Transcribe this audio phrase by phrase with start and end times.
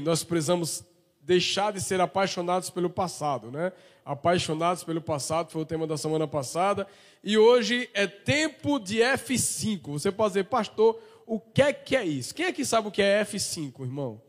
[0.00, 0.84] nós precisamos
[1.20, 3.72] deixar de ser apaixonados pelo passado, né?
[4.04, 6.86] Apaixonados pelo passado foi o tema da semana passada.
[7.22, 9.92] E hoje é tempo de F5.
[9.92, 12.34] Você pode dizer, pastor, o que é que é isso?
[12.34, 14.20] Quem aqui sabe o que é F5, irmão?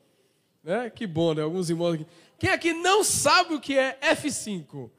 [0.63, 0.89] Né?
[0.89, 1.41] Que bom, né?
[1.41, 2.07] Alguns irmãos aqui.
[2.37, 4.91] Quem aqui não sabe o que é F5?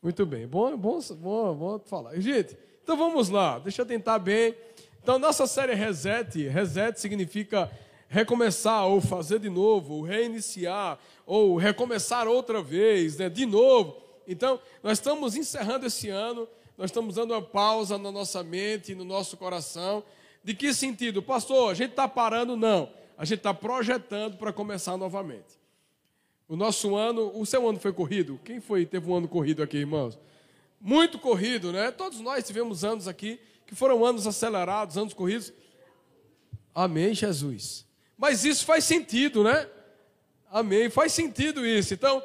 [0.00, 2.14] Muito bem, bom, bom, bom, bom falar.
[2.20, 4.54] Gente, então vamos lá, deixa eu tentar bem.
[5.02, 7.70] Então, nossa série Reset, Reset significa
[8.08, 13.96] recomeçar, ou fazer de novo, ou reiniciar, ou recomeçar outra vez, né, de novo.
[14.26, 19.04] Então, nós estamos encerrando esse ano, nós estamos dando uma pausa na nossa mente, no
[19.04, 20.02] nosso coração.
[20.42, 21.22] De que sentido?
[21.22, 22.56] Pastor, a gente está parando?
[22.56, 22.90] Não.
[23.16, 25.58] A gente está projetando para começar novamente.
[26.48, 28.38] O nosso ano, o seu ano foi corrido?
[28.44, 30.18] Quem foi teve um ano corrido aqui, irmãos?
[30.80, 31.90] Muito corrido, né?
[31.90, 35.52] Todos nós tivemos anos aqui que foram anos acelerados, anos corridos.
[36.74, 37.83] Amém, Jesus.
[38.16, 39.68] Mas isso faz sentido, né?
[40.50, 40.88] Amém.
[40.88, 41.94] Faz sentido isso.
[41.94, 42.22] Então,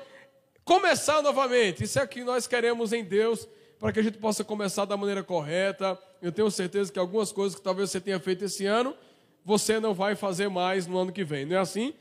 [0.63, 1.83] começar novamente.
[1.83, 3.47] Isso é o que nós queremos em Deus,
[3.79, 5.97] para que a gente possa começar da maneira correta.
[6.21, 8.95] Eu tenho certeza que algumas coisas que talvez você tenha feito esse ano,
[9.43, 11.45] você não vai fazer mais no ano que vem.
[11.45, 11.93] Não é assim?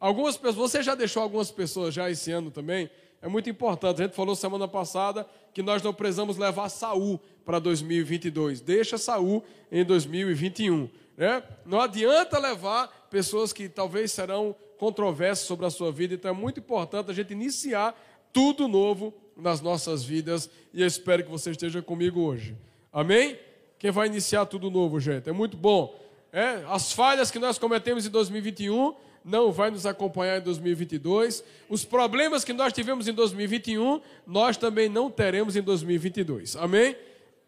[0.00, 2.90] Algumas pessoas, você já deixou algumas pessoas já esse ano também?
[3.20, 4.00] É muito importante.
[4.00, 8.60] A gente falou semana passada que nós não precisamos levar Saul para 2022.
[8.60, 10.88] Deixa Saul em 2021.
[11.16, 11.42] Né?
[11.64, 16.14] Não adianta levar pessoas que talvez serão controversas sobre a sua vida.
[16.14, 17.96] Então é muito importante a gente iniciar
[18.32, 20.50] tudo novo nas nossas vidas.
[20.72, 22.56] E eu espero que você esteja comigo hoje.
[22.92, 23.38] Amém?
[23.78, 25.28] Quem vai iniciar tudo novo, gente?
[25.28, 25.96] É muito bom.
[26.32, 31.44] É, as falhas que nós cometemos em 2021 não vai nos acompanhar em 2022.
[31.68, 36.56] Os problemas que nós tivemos em 2021, nós também não teremos em 2022.
[36.56, 36.96] Amém?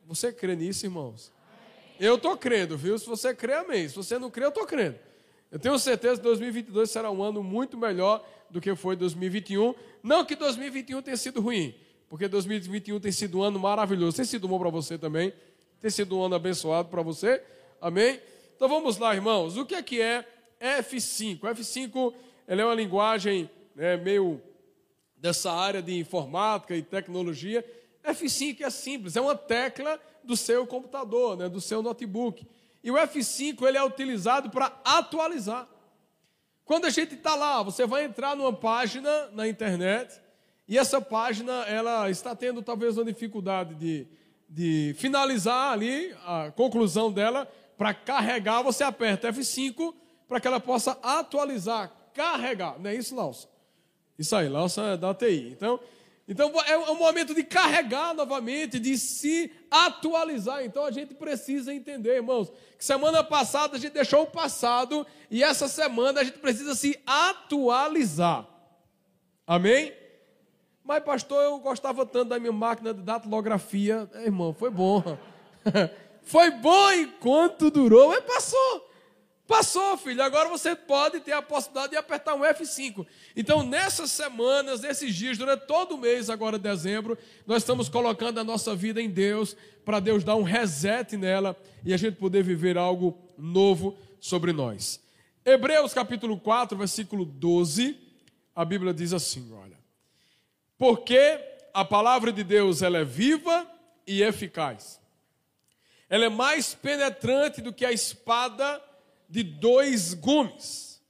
[0.06, 1.32] Você crê nisso, irmãos?
[1.98, 2.96] Eu estou crendo, viu?
[2.96, 3.88] Se você crê, amém.
[3.88, 5.04] Se você não crê, eu estou crendo.
[5.50, 9.74] Eu tenho certeza que 2022 será um ano muito melhor do que foi 2021.
[10.02, 11.74] Não que 2021 tenha sido ruim,
[12.08, 14.16] porque 2021 tem sido um ano maravilhoso.
[14.16, 15.32] Tem sido bom para você também.
[15.80, 17.42] Tem sido um ano abençoado para você.
[17.80, 18.20] Amém?
[18.56, 19.56] Então vamos lá, irmãos.
[19.56, 20.26] O que é que é
[20.60, 21.40] F5?
[21.40, 22.14] F5
[22.46, 24.40] ela é uma linguagem né, meio
[25.16, 27.64] dessa área de informática e tecnologia.
[28.04, 32.46] F5 é simples, é uma tecla do seu computador, né, do seu notebook.
[32.86, 35.66] E o F5 ele é utilizado para atualizar.
[36.64, 40.20] Quando a gente está lá, você vai entrar numa página na internet
[40.68, 44.06] e essa página ela está tendo talvez uma dificuldade de,
[44.48, 48.62] de finalizar ali a conclusão dela para carregar.
[48.62, 49.92] Você aperta F5
[50.28, 52.78] para que ela possa atualizar, carregar.
[52.78, 53.48] Não é isso, Lausa?
[54.16, 55.50] Isso aí, Lausa é da TI.
[55.56, 55.80] Então,
[56.28, 60.64] então é um momento de carregar novamente, de se atualizar.
[60.64, 65.44] Então a gente precisa entender, irmãos, que semana passada a gente deixou o passado e
[65.44, 68.44] essa semana a gente precisa se atualizar.
[69.46, 69.92] Amém?
[70.82, 74.08] Mas, pastor, eu gostava tanto da minha máquina de datilografia.
[74.14, 75.02] É, irmão, foi bom.
[76.22, 78.90] foi bom enquanto durou, mas passou.
[79.46, 80.22] Passou, filho.
[80.22, 83.06] Agora você pode ter a possibilidade de apertar um F5.
[83.36, 88.44] Então, nessas semanas, nesses dias, durante todo o mês, agora dezembro, nós estamos colocando a
[88.44, 92.76] nossa vida em Deus, para Deus dar um reset nela e a gente poder viver
[92.76, 95.00] algo novo sobre nós.
[95.44, 97.96] Hebreus capítulo 4, versículo 12,
[98.54, 99.78] a Bíblia diz assim: olha.
[100.76, 101.40] Porque
[101.72, 103.64] a palavra de Deus ela é viva
[104.06, 105.00] e eficaz.
[106.08, 108.82] Ela é mais penetrante do que a espada
[109.28, 111.02] de dois gumes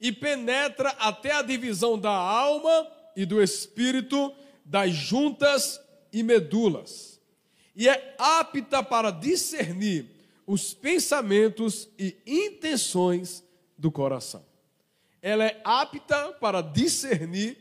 [0.00, 5.80] e penetra até a divisão da alma e do espírito, das juntas
[6.12, 7.20] e medulas,
[7.74, 10.10] e é apta para discernir
[10.46, 13.44] os pensamentos e intenções
[13.78, 14.44] do coração.
[15.22, 17.56] Ela é apta para discernir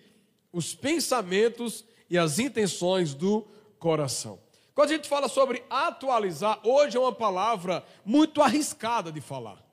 [0.51, 3.47] os pensamentos e as intenções do
[3.79, 4.39] coração.
[4.73, 9.70] Quando a gente fala sobre atualizar, hoje é uma palavra muito arriscada de falar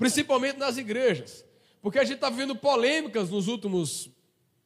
[0.00, 1.44] principalmente nas igrejas,
[1.82, 4.08] porque a gente está vendo polêmicas nos últimos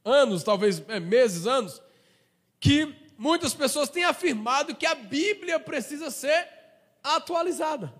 [0.04, 1.82] anos, talvez é, meses, anos,
[2.60, 6.48] que muitas pessoas têm afirmado que a Bíblia precisa ser
[7.02, 7.92] atualizada.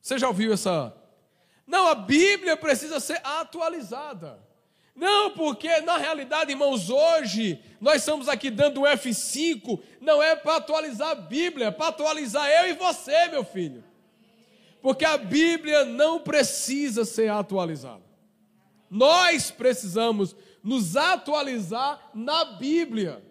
[0.00, 0.96] Você já ouviu essa?
[1.66, 4.42] Não, a Bíblia precisa ser atualizada.
[4.96, 10.56] Não, porque na realidade, irmãos, hoje nós estamos aqui dando um F5, não é para
[10.56, 13.91] atualizar a Bíblia, é para atualizar eu e você, meu filho.
[14.82, 18.02] Porque a Bíblia não precisa ser atualizada.
[18.90, 23.22] Nós precisamos nos atualizar na Bíblia.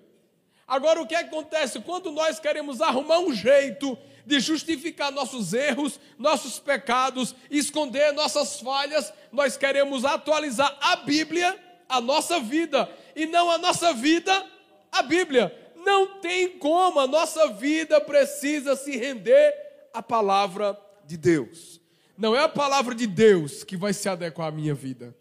[0.65, 6.57] Agora, o que acontece quando nós queremos arrumar um jeito de justificar nossos erros, nossos
[6.57, 11.59] pecados, esconder nossas falhas, nós queremos atualizar a Bíblia,
[11.89, 14.45] a nossa vida, e não a nossa vida,
[14.89, 15.53] a Bíblia.
[15.75, 19.53] Não tem como, a nossa vida precisa se render
[19.93, 20.79] à palavra
[21.11, 21.81] de Deus.
[22.17, 25.15] Não é a palavra de Deus que vai se adequar à minha vida.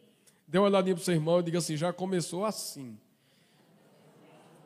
[0.46, 2.98] Dê uma olhadinha para o seu irmão e diga assim: já começou assim.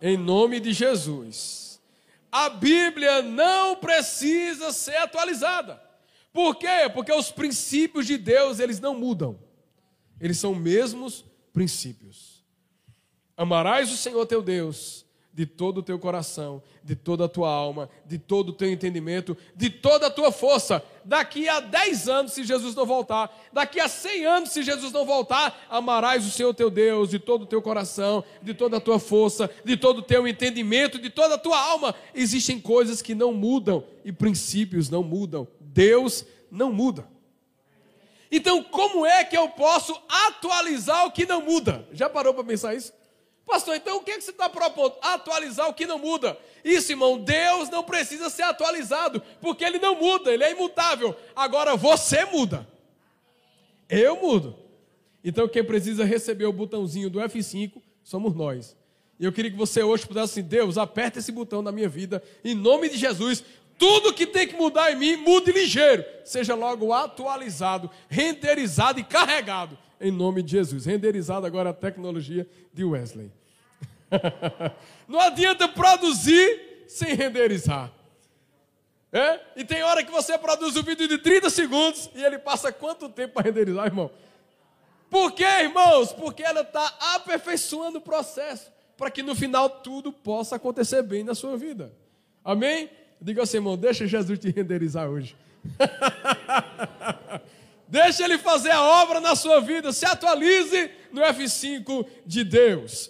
[0.00, 1.80] Em nome de Jesus.
[2.30, 5.80] A Bíblia não precisa ser atualizada.
[6.32, 6.90] Por quê?
[6.92, 9.38] Porque os princípios de Deus, eles não mudam.
[10.20, 12.44] Eles são mesmos princípios.
[13.36, 15.03] Amarás o Senhor teu Deus
[15.34, 19.36] de todo o teu coração, de toda a tua alma, de todo o teu entendimento,
[19.56, 20.80] de toda a tua força.
[21.04, 25.04] Daqui a 10 anos, se Jesus não voltar, daqui a 100 anos, se Jesus não
[25.04, 29.00] voltar, amarás o Senhor teu Deus de todo o teu coração, de toda a tua
[29.00, 31.92] força, de todo o teu entendimento, de toda a tua alma.
[32.14, 35.48] Existem coisas que não mudam e princípios não mudam.
[35.58, 37.08] Deus não muda.
[38.30, 41.88] Então, como é que eu posso atualizar o que não muda?
[41.92, 42.92] Já parou para pensar isso?
[43.46, 44.94] Pastor, então o que, é que você está propondo?
[45.02, 46.36] Atualizar o que não muda.
[46.64, 51.14] Isso, irmão, Deus não precisa ser atualizado, porque Ele não muda, Ele é imutável.
[51.36, 52.66] Agora você muda.
[53.88, 54.56] Eu mudo.
[55.22, 58.76] Então quem precisa receber o botãozinho do F5 somos nós.
[59.20, 62.22] E eu queria que você hoje pudesse assim, Deus, aperta esse botão na minha vida,
[62.42, 63.44] em nome de Jesus.
[63.78, 66.04] Tudo que tem que mudar em mim, mude ligeiro.
[66.24, 70.84] Seja logo atualizado, renderizado e carregado em nome de Jesus.
[70.84, 73.30] Renderizado agora a tecnologia de Wesley.
[75.08, 77.92] Não adianta produzir sem renderizar.
[79.12, 79.40] É?
[79.56, 83.08] E tem hora que você produz um vídeo de 30 segundos e ele passa quanto
[83.08, 84.10] tempo para renderizar, irmão?
[85.08, 86.12] Por quê, irmãos?
[86.12, 91.34] Porque ela está aperfeiçoando o processo para que no final tudo possa acontecer bem na
[91.34, 91.92] sua vida.
[92.44, 92.90] Amém?
[93.20, 95.36] Diga assim, irmão, deixa Jesus te renderizar hoje.
[97.94, 99.92] Deixa ele fazer a obra na sua vida.
[99.92, 103.08] Se atualize no F5 de Deus.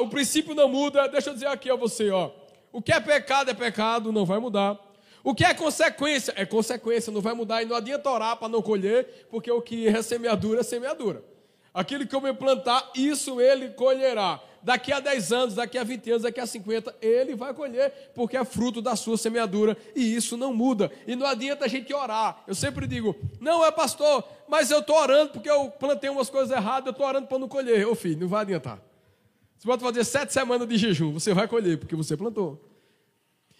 [0.00, 1.08] O princípio não muda.
[1.08, 2.30] Deixa eu dizer aqui a você, ó.
[2.70, 4.78] O que é pecado é pecado, não vai mudar.
[5.24, 8.60] O que é consequência é consequência, não vai mudar e não adianta orar para não
[8.60, 11.24] colher, porque o que é semeadura é semeadura.
[11.74, 16.10] Aquilo que eu me plantar, isso ele colherá daqui a 10 anos, daqui a 20
[16.10, 20.36] anos, daqui a 50, ele vai colher, porque é fruto da sua semeadura e isso
[20.36, 20.90] não muda.
[21.06, 22.42] E não adianta a gente orar.
[22.46, 26.54] Eu sempre digo: não é pastor, mas eu estou orando porque eu plantei umas coisas
[26.54, 27.86] erradas, eu estou orando para não colher.
[27.86, 28.78] Ô filho, não vai adiantar.
[29.58, 32.68] Você pode fazer sete semanas de jejum, você vai colher, porque você plantou.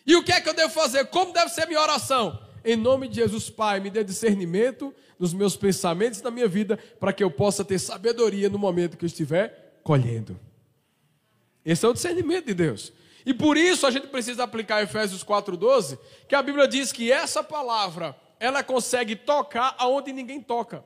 [0.05, 1.07] E o que é que eu devo fazer?
[1.07, 2.39] Como deve ser minha oração?
[2.65, 6.79] Em nome de Jesus, Pai, me dê discernimento nos meus pensamentos e na minha vida,
[6.99, 10.39] para que eu possa ter sabedoria no momento que eu estiver colhendo.
[11.65, 12.93] Esse é o discernimento de Deus.
[13.25, 15.99] E por isso a gente precisa aplicar Efésios 4:12,
[16.29, 20.85] que a Bíblia diz que essa palavra, ela consegue tocar aonde ninguém toca.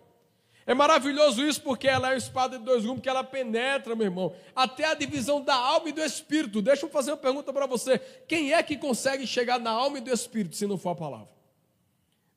[0.67, 4.07] É maravilhoso isso porque ela é uma espada de dois gumes que ela penetra, meu
[4.07, 6.61] irmão, até a divisão da alma e do espírito.
[6.61, 10.01] Deixa eu fazer uma pergunta para você: quem é que consegue chegar na alma e
[10.01, 11.36] do espírito se não for a palavra?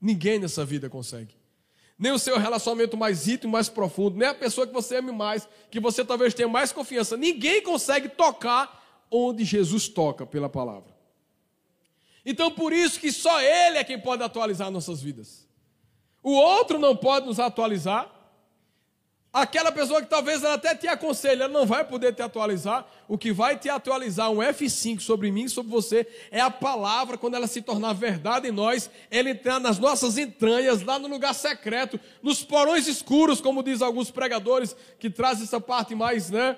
[0.02, 1.40] Ninguém nessa vida consegue
[2.00, 5.50] nem o seu relacionamento mais íntimo, mais profundo, nem a pessoa que você ame mais,
[5.70, 7.18] que você talvez tenha mais confiança.
[7.18, 8.82] Ninguém consegue tocar
[9.12, 10.98] onde Jesus toca pela palavra.
[12.26, 15.46] Então, por isso que só Ele é quem pode atualizar nossas vidas.
[16.24, 18.10] O outro não pode nos atualizar,
[19.32, 22.88] Aquela pessoa que talvez ela até te aconselhe, ela não vai poder te atualizar.
[23.08, 27.36] O que vai te atualizar, um F5 sobre mim, sobre você, é a palavra, quando
[27.36, 32.00] ela se tornar verdade em nós, ela entrar nas nossas entranhas, lá no lugar secreto,
[32.24, 36.58] nos porões escuros, como diz alguns pregadores, que traz essa parte mais, né?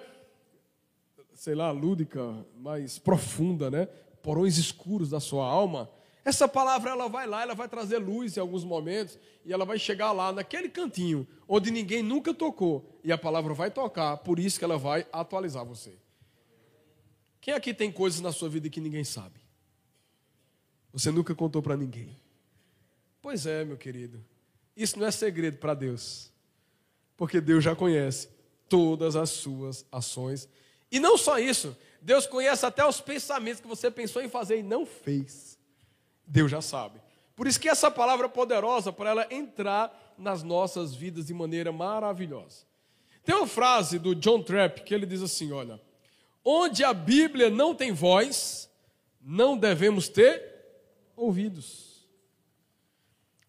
[1.33, 3.89] Sei lá, lúdica, mais profunda, né?
[4.23, 5.89] Porões escuros da sua alma.
[6.23, 9.79] Essa palavra ela vai lá, ela vai trazer luz em alguns momentos e ela vai
[9.79, 14.59] chegar lá naquele cantinho onde ninguém nunca tocou e a palavra vai tocar, por isso
[14.59, 15.97] que ela vai atualizar você.
[17.39, 19.41] Quem aqui tem coisas na sua vida que ninguém sabe?
[20.93, 22.15] Você nunca contou para ninguém.
[23.19, 24.23] Pois é, meu querido.
[24.75, 26.31] Isso não é segredo para Deus.
[27.17, 28.29] Porque Deus já conhece
[28.69, 30.47] todas as suas ações.
[30.91, 34.63] E não só isso, Deus conhece até os pensamentos que você pensou em fazer e
[34.63, 35.57] não fez.
[36.31, 37.01] Deus já sabe.
[37.35, 41.73] Por isso que essa palavra é poderosa para ela entrar nas nossas vidas de maneira
[41.73, 42.65] maravilhosa.
[43.25, 45.79] Tem uma frase do John Trapp que ele diz assim: olha,
[46.43, 48.69] onde a Bíblia não tem voz,
[49.21, 50.41] não devemos ter
[51.17, 51.90] ouvidos.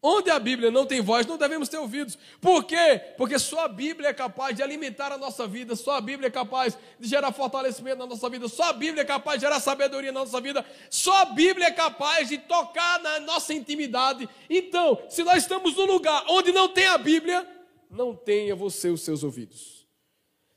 [0.04, 2.18] Onde a Bíblia não tem voz, não devemos ter ouvidos.
[2.40, 3.00] Por quê?
[3.16, 6.30] Porque só a Bíblia é capaz de alimentar a nossa vida, só a Bíblia é
[6.30, 10.11] capaz de gerar fortalecimento na nossa vida, só a Bíblia é capaz de gerar sabedoria
[10.11, 14.28] na nossa vida, só a Bíblia é capaz de tocar na nossa intimidade.
[14.50, 17.49] Então, se nós estamos num lugar onde não tem a Bíblia,
[17.88, 19.87] não tenha você os seus ouvidos.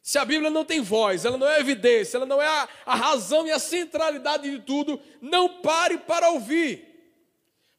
[0.01, 2.95] Se a Bíblia não tem voz, ela não é evidência, ela não é a, a
[2.95, 6.95] razão e a centralidade de tudo, não pare para ouvir.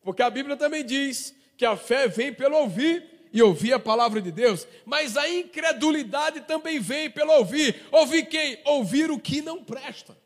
[0.01, 4.21] Porque a Bíblia também diz que a fé vem pelo ouvir e ouvir a palavra
[4.21, 7.87] de Deus, mas a incredulidade também vem pelo ouvir.
[7.93, 8.59] Ouvir quem?
[8.65, 10.17] Ouvir o que não presta.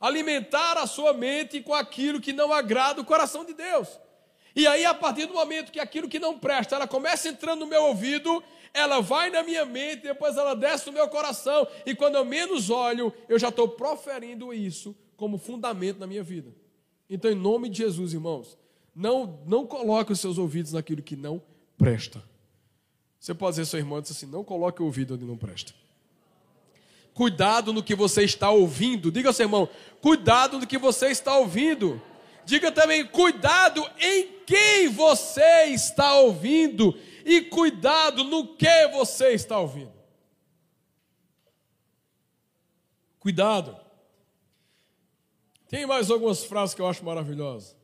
[0.00, 3.88] Alimentar a sua mente com aquilo que não agrada o coração de Deus.
[4.54, 7.66] E aí, a partir do momento que aquilo que não presta, ela começa entrando no
[7.66, 8.42] meu ouvido,
[8.74, 12.70] ela vai na minha mente, depois ela desce no meu coração, e quando eu menos
[12.70, 16.52] olho, eu já estou proferindo isso como fundamento na minha vida.
[17.08, 18.58] Então, em nome de Jesus, irmãos,
[18.94, 21.42] não, não coloque os seus ouvidos naquilo que não
[21.78, 22.22] presta.
[23.18, 25.72] Você pode dizer seu irmão assim: não coloque o ouvido onde não presta.
[27.14, 29.10] Cuidado no que você está ouvindo.
[29.10, 29.68] Diga ao seu irmão:
[30.00, 32.00] cuidado no que você está ouvindo.
[32.44, 36.98] Diga também: cuidado em quem você está ouvindo.
[37.24, 39.92] E cuidado no que você está ouvindo.
[43.20, 43.76] Cuidado.
[45.68, 47.76] Tem mais algumas frases que eu acho maravilhosas.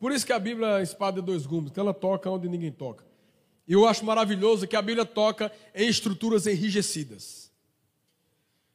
[0.00, 2.48] Por isso que a Bíblia é a espada de dois gumes, que ela toca onde
[2.48, 3.04] ninguém toca.
[3.68, 7.52] E eu acho maravilhoso que a Bíblia toca em estruturas enrijecidas.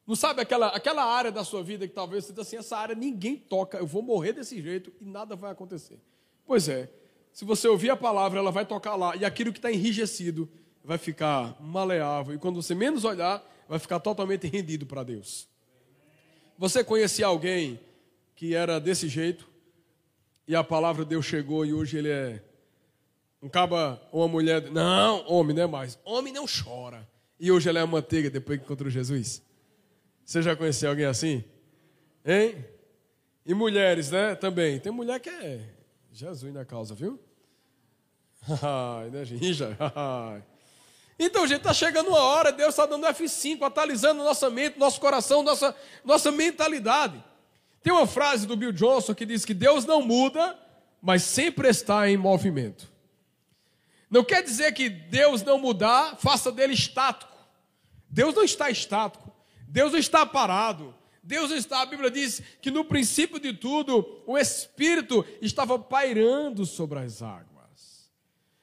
[0.06, 2.94] Não sabe aquela, aquela área da sua vida que talvez você diga assim, essa área
[2.94, 5.98] ninguém toca, eu vou morrer desse jeito e nada vai acontecer.
[6.46, 6.88] Pois é,
[7.32, 10.48] se você ouvir a palavra, ela vai tocar lá, e aquilo que está enrijecido
[10.84, 15.48] vai ficar maleável, e quando você menos olhar, vai ficar totalmente rendido para Deus.
[16.56, 17.80] Você conhecia alguém
[18.36, 19.55] que era desse jeito?
[20.46, 22.42] E a palavra de Deus chegou e hoje ele é
[23.42, 24.70] um caba ou uma mulher.
[24.70, 25.98] Não, homem não é mais.
[26.04, 27.06] Homem não chora.
[27.38, 29.42] E hoje ele é a manteiga depois que encontrou Jesus.
[30.24, 31.44] Você já conheceu alguém assim?
[32.24, 32.64] Hein?
[33.44, 34.34] E mulheres, né?
[34.34, 34.80] Também.
[34.80, 35.60] Tem mulher que é
[36.12, 37.20] Jesus na causa, viu?
[39.10, 39.22] né,
[41.18, 45.42] então, gente, está chegando uma hora, Deus está dando F5, atualizando nossa mente, nosso coração,
[45.42, 45.74] nossa,
[46.04, 47.22] nossa mentalidade.
[47.86, 50.58] Tem uma frase do Bill Johnson que diz que Deus não muda,
[51.00, 52.90] mas sempre está em movimento.
[54.10, 57.32] Não quer dizer que Deus não mudar, faça dele estático.
[58.10, 59.32] Deus não está estático.
[59.68, 60.92] Deus não está parado.
[61.22, 66.98] Deus está, a Bíblia diz que no princípio de tudo, o Espírito estava pairando sobre
[66.98, 68.10] as águas.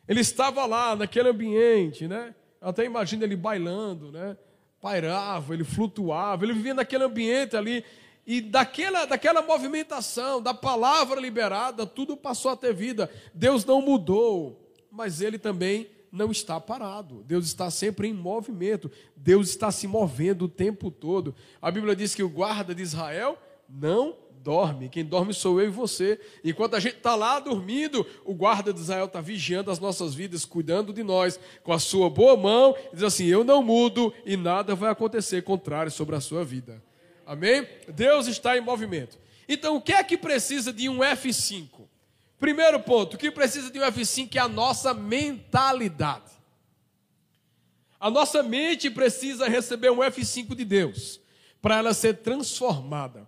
[0.06, 2.36] Ele estava lá, naquele ambiente, né?
[2.60, 4.36] Até imagino ele bailando, né?
[4.82, 7.86] Pairava, ele flutuava, ele vivia naquele ambiente ali.
[8.26, 13.10] E daquela, daquela movimentação, da palavra liberada, tudo passou a ter vida.
[13.34, 17.24] Deus não mudou, mas ele também não está parado.
[17.24, 18.90] Deus está sempre em movimento.
[19.16, 21.36] Deus está se movendo o tempo todo.
[21.62, 23.38] A Bíblia diz que o guarda de Israel
[23.68, 24.90] não dorme.
[24.90, 26.20] Quem dorme sou eu e você.
[26.44, 30.46] Enquanto a gente está lá dormindo, o guarda de Israel está vigiando as nossas vidas,
[30.46, 34.76] cuidando de nós, com a sua boa mão, diz assim: Eu não mudo e nada
[34.76, 36.82] vai acontecer contrário sobre a sua vida.
[37.26, 37.68] Amém?
[37.88, 39.18] Deus está em movimento.
[39.48, 41.88] Então, o que é que precisa de um F5?
[42.40, 46.32] Primeiro ponto, o que precisa de um F5 é a nossa mentalidade.
[48.00, 51.22] A nossa mente precisa receber um F5 de Deus,
[51.62, 53.26] para ela ser transformada.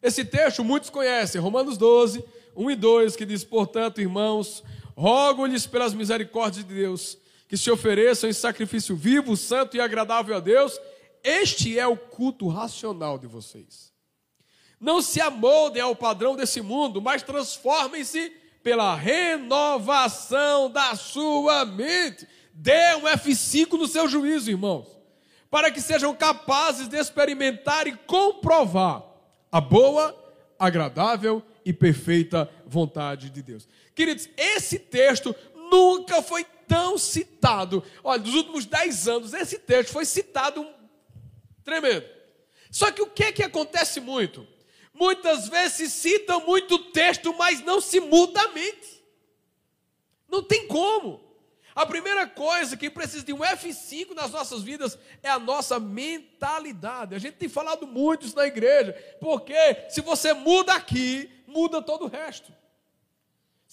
[0.00, 2.24] Esse texto muitos conhecem, Romanos 12,
[2.54, 4.62] 1 e 2, que diz: Portanto, irmãos,
[4.96, 10.40] rogo-lhes pelas misericórdias de Deus, que se ofereçam em sacrifício vivo, santo e agradável a
[10.40, 10.78] Deus,
[11.24, 13.92] este é o culto racional de vocês.
[14.78, 18.30] Não se amoldem ao padrão desse mundo, mas transformem-se
[18.62, 22.28] pela renovação da sua mente.
[22.52, 24.86] Dê um F5 no seu juízo, irmãos,
[25.50, 29.02] para que sejam capazes de experimentar e comprovar
[29.50, 30.14] a boa,
[30.58, 33.66] agradável e perfeita vontade de Deus.
[33.94, 35.34] Queridos, esse texto
[35.70, 37.82] nunca foi tão citado.
[38.02, 40.66] Olha, nos últimos dez anos, esse texto foi citado
[41.64, 42.06] Tremendo.
[42.70, 44.46] Só que o que que acontece muito?
[44.92, 49.02] Muitas vezes se cita muito texto, mas não se muda a mente.
[50.28, 51.24] Não tem como.
[51.74, 57.16] A primeira coisa que precisa de um F5 nas nossas vidas é a nossa mentalidade.
[57.16, 59.54] A gente tem falado muito isso na igreja, porque
[59.88, 62.52] se você muda aqui, muda todo o resto.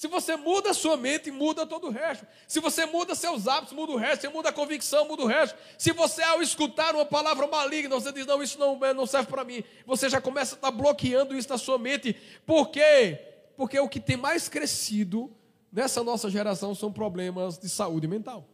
[0.01, 2.25] Se você muda a sua mente, muda todo o resto.
[2.48, 4.22] Se você muda seus hábitos, muda o resto.
[4.22, 5.55] Se muda a convicção, muda o resto.
[5.77, 9.29] Se você, ao escutar uma palavra maligna, você diz: Não, isso não, é, não serve
[9.29, 9.63] para mim.
[9.86, 12.15] Você já começa a estar bloqueando isso na sua mente.
[12.48, 13.20] Por quê?
[13.55, 15.31] Porque o que tem mais crescido
[15.72, 18.50] nessa nossa geração são problemas de saúde mental.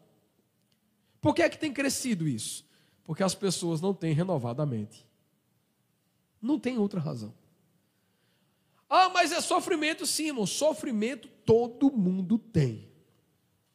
[1.22, 2.66] Por que é que tem crescido isso?
[3.06, 5.08] Porque as pessoas não têm renovado a mente.
[6.42, 7.34] Não tem outra razão.
[8.90, 10.46] Ah, mas é sofrimento, sim, irmão.
[10.46, 12.88] Sofrimento todo mundo tem.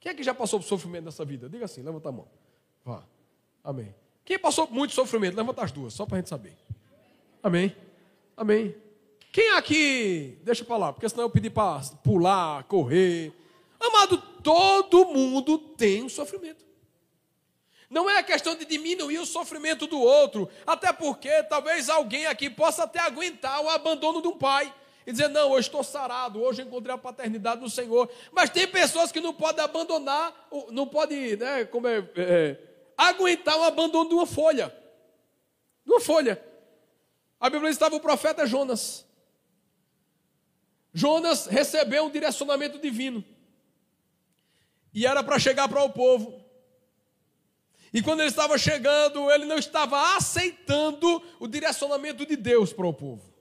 [0.00, 1.48] Quem é que já passou por sofrimento nessa vida?
[1.48, 2.28] Diga assim, levanta a mão.
[2.84, 3.04] Vá.
[3.62, 3.94] Amém.
[4.24, 5.36] Quem passou por muito sofrimento?
[5.36, 6.56] Levanta as duas, só para a gente saber.
[7.42, 7.74] Amém.
[8.36, 8.74] Amém.
[9.30, 13.32] Quem aqui, deixa para lá, porque senão eu pedi para pular, correr.
[13.80, 16.64] Amado, todo mundo tem um sofrimento.
[17.88, 22.84] Não é questão de diminuir o sofrimento do outro, até porque talvez alguém aqui possa
[22.84, 24.72] até aguentar o abandono de um pai
[25.06, 28.10] e dizer: Não, hoje estou sarado, hoje encontrei a paternidade do Senhor.
[28.32, 32.58] Mas tem pessoas que não podem abandonar, não podem, né, como é, é,
[32.96, 34.74] aguentar o abandono de uma folha.
[35.84, 36.42] De uma folha.
[37.40, 39.04] A Bíblia estava o profeta Jonas.
[40.94, 43.24] Jonas recebeu um direcionamento divino.
[44.94, 46.40] E era para chegar para o povo.
[47.92, 52.94] E quando ele estava chegando, ele não estava aceitando o direcionamento de Deus para o
[52.94, 53.31] povo.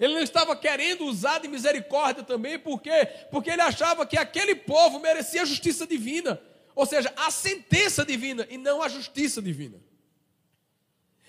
[0.00, 3.06] Ele não estava querendo usar de misericórdia também, por quê?
[3.30, 6.40] Porque ele achava que aquele povo merecia a justiça divina,
[6.74, 9.78] ou seja, a sentença divina e não a justiça divina.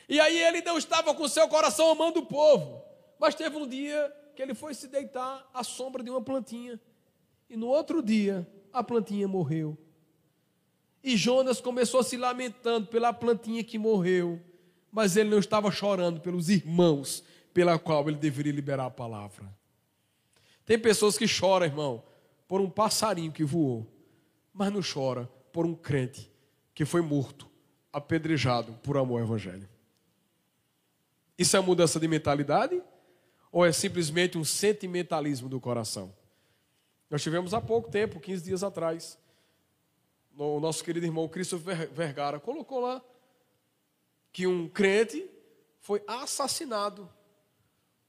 [0.07, 2.81] E aí ele não estava com seu coração amando o povo,
[3.19, 6.79] mas teve um dia que ele foi se deitar à sombra de uma plantinha.
[7.49, 9.77] E no outro dia, a plantinha morreu.
[11.03, 14.39] E Jonas começou se lamentando pela plantinha que morreu,
[14.89, 17.21] mas ele não estava chorando pelos irmãos
[17.53, 19.46] pela qual ele deveria liberar a palavra.
[20.65, 22.03] Tem pessoas que choram, irmão,
[22.48, 23.88] por um passarinho que voou,
[24.53, 26.31] mas não chora por um crente
[26.74, 27.50] que foi morto,
[27.91, 29.70] apedrejado por amor ao evangelho.
[31.38, 32.81] Isso é mudança de mentalidade?
[33.51, 36.13] Ou é simplesmente um sentimentalismo do coração?
[37.10, 39.17] Nós tivemos há pouco tempo, 15 dias atrás,
[40.38, 43.01] o nosso querido irmão Christopher Vergara colocou lá
[44.31, 45.29] que um crente
[45.79, 47.10] foi assassinado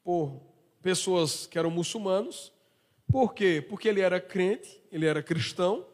[0.04, 0.40] por
[0.80, 2.52] pessoas que eram muçulmanos.
[3.10, 3.64] Por quê?
[3.66, 5.86] Porque ele era crente, ele era cristão,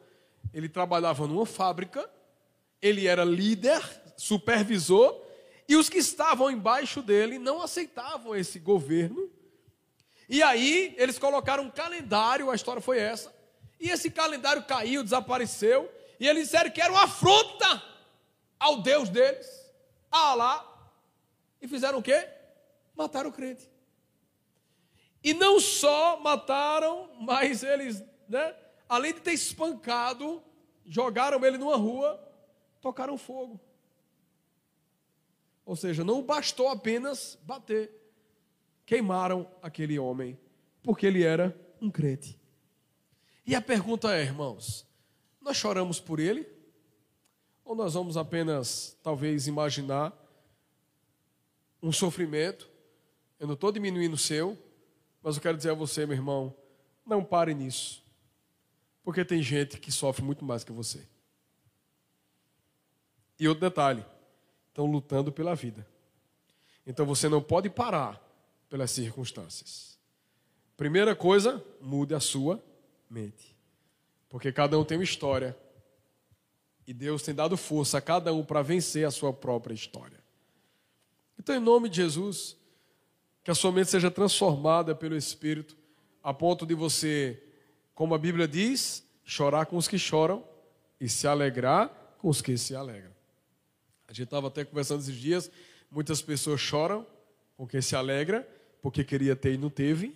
[0.53, 2.09] ele trabalhava numa fábrica,
[2.81, 3.81] ele era líder,
[4.15, 5.21] supervisor,
[5.67, 9.29] e os que estavam embaixo dele não aceitavam esse governo
[10.29, 13.33] e aí eles colocaram um calendário, a história foi essa.
[13.79, 15.91] E esse calendário caiu, desapareceu.
[16.19, 17.83] E eles disseram que era uma afronta
[18.59, 19.47] ao Deus deles,
[20.11, 20.91] a Alá.
[21.59, 22.29] E fizeram o quê?
[22.95, 23.67] Mataram o crente.
[25.23, 28.55] E não só mataram, mas eles, né,
[28.87, 30.41] além de ter espancado,
[30.85, 32.19] jogaram ele numa rua,
[32.81, 33.59] tocaram fogo.
[35.65, 37.99] Ou seja, não bastou apenas bater
[38.89, 40.35] queimaram aquele homem,
[40.81, 42.39] porque ele era um crente.
[43.45, 44.83] E a pergunta é, irmãos,
[45.39, 46.47] nós choramos por ele?
[47.63, 50.11] Ou nós vamos apenas, talvez, imaginar
[51.83, 52.67] um sofrimento?
[53.39, 54.57] Eu não estou diminuindo o seu,
[55.21, 56.55] mas eu quero dizer a você, meu irmão,
[57.05, 58.03] não pare nisso.
[59.03, 61.07] Porque tem gente que sofre muito mais que você.
[63.39, 64.05] E outro detalhe:
[64.69, 65.85] estão lutando pela vida.
[66.85, 68.21] Então você não pode parar
[68.69, 69.97] pelas circunstâncias.
[70.77, 72.63] Primeira coisa, mude a sua
[73.09, 73.55] mente.
[74.29, 75.57] Porque cada um tem uma história.
[76.87, 80.17] E Deus tem dado força a cada um para vencer a sua própria história.
[81.37, 82.55] Então, em nome de Jesus,
[83.49, 85.75] que a sua mente seja transformada pelo Espírito,
[86.21, 87.41] a ponto de você,
[87.95, 90.43] como a Bíblia diz, chorar com os que choram
[91.01, 93.09] e se alegrar com os que se alegram.
[94.07, 95.49] A gente estava até conversando esses dias,
[95.89, 97.07] muitas pessoas choram
[97.57, 98.47] com quem se alegra
[98.83, 100.15] porque queria ter e não teve.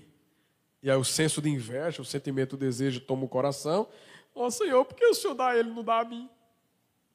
[0.84, 3.88] E aí o senso de inveja, o sentimento, o desejo toma o coração.
[4.36, 6.30] Ó oh, Senhor, por que o Senhor dá a ele não dá a mim?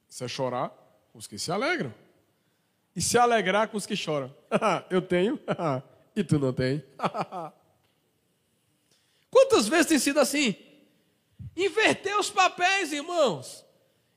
[0.09, 0.69] Isso é chorar
[1.13, 1.93] com os que se alegram.
[2.93, 4.35] E se alegrar com os que choram.
[4.91, 5.39] Eu tenho
[6.15, 6.83] e tu não tem.
[9.29, 10.55] Quantas vezes tem sido assim?
[11.55, 13.65] Inverter os papéis, irmãos.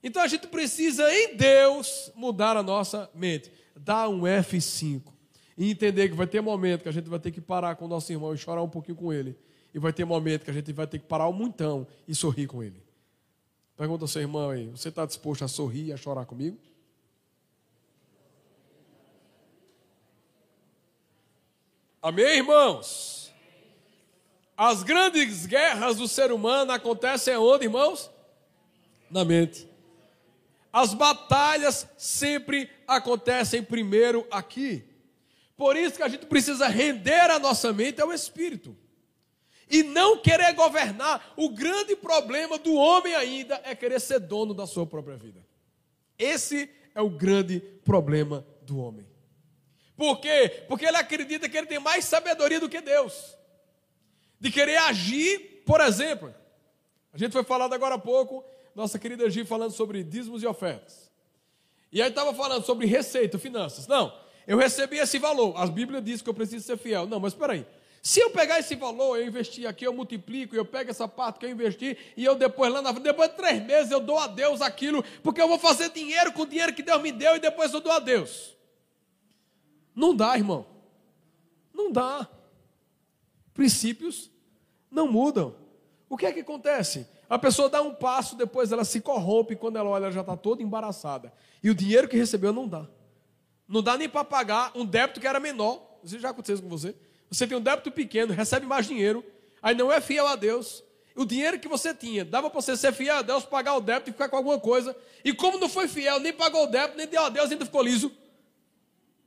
[0.03, 3.53] Então a gente precisa, em Deus, mudar a nossa mente.
[3.77, 5.03] Dá um F5.
[5.57, 7.89] E entender que vai ter momento que a gente vai ter que parar com o
[7.89, 9.39] nosso irmão e chorar um pouquinho com ele.
[9.73, 12.47] E vai ter momento que a gente vai ter que parar um montão e sorrir
[12.47, 12.83] com ele.
[13.77, 16.59] Pergunta ao seu irmão aí: você está disposto a sorrir e a chorar comigo?
[22.03, 23.33] Amém, irmãos?
[24.57, 28.11] As grandes guerras do ser humano acontecem onde, irmãos?
[29.09, 29.69] Na mente.
[30.73, 34.85] As batalhas sempre acontecem primeiro aqui.
[35.57, 38.77] Por isso que a gente precisa render a nossa mente ao Espírito.
[39.71, 41.33] e não querer governar.
[41.35, 45.43] O grande problema do homem ainda é querer ser dono da sua própria vida.
[46.19, 49.07] Esse é o grande problema do homem.
[49.97, 50.65] Por quê?
[50.69, 53.37] Porque ele acredita que ele tem mais sabedoria do que Deus.
[54.41, 56.35] De querer agir, por exemplo.
[57.13, 61.11] A gente foi falado agora há pouco, nossa querida Gi falando sobre dízimos e ofertas.
[61.93, 63.87] E aí estava falando sobre receita, finanças.
[63.87, 64.13] Não,
[64.47, 65.55] eu recebi esse valor.
[65.57, 67.07] A Bíblia diz que eu preciso ser fiel.
[67.07, 67.67] Não, mas espera aí.
[68.03, 71.47] Se eu pegar esse valor, eu investir aqui, eu multiplico, eu pego essa parte que
[71.47, 74.61] eu investi e eu depois lá na depois de três meses eu dou a Deus
[74.61, 77.73] aquilo, porque eu vou fazer dinheiro com o dinheiro que Deus me deu e depois
[77.73, 78.57] eu dou a Deus.
[79.95, 80.67] Não dá, irmão.
[81.73, 82.29] Não dá.
[83.55, 84.31] Princípios
[84.91, 85.55] não mudam.
[86.09, 87.07] O que é que acontece?
[87.29, 90.37] A pessoa dá um passo, depois ela se corrompe, quando ela olha, ela já está
[90.37, 91.33] toda embaraçada.
[91.63, 92.87] E o dinheiro que recebeu não dá.
[93.67, 95.81] Não dá nem para pagar um débito que era menor.
[96.05, 96.95] Isso já aconteceu com você?
[97.31, 99.25] Você tem um débito pequeno, recebe mais dinheiro,
[99.63, 100.85] aí não é fiel a Deus.
[101.17, 104.11] O dinheiro que você tinha, dava para você ser fiel a Deus, pagar o débito
[104.11, 104.95] e ficar com alguma coisa.
[105.25, 107.83] E como não foi fiel, nem pagou o débito, nem deu a Deus, ainda ficou
[107.83, 108.13] liso.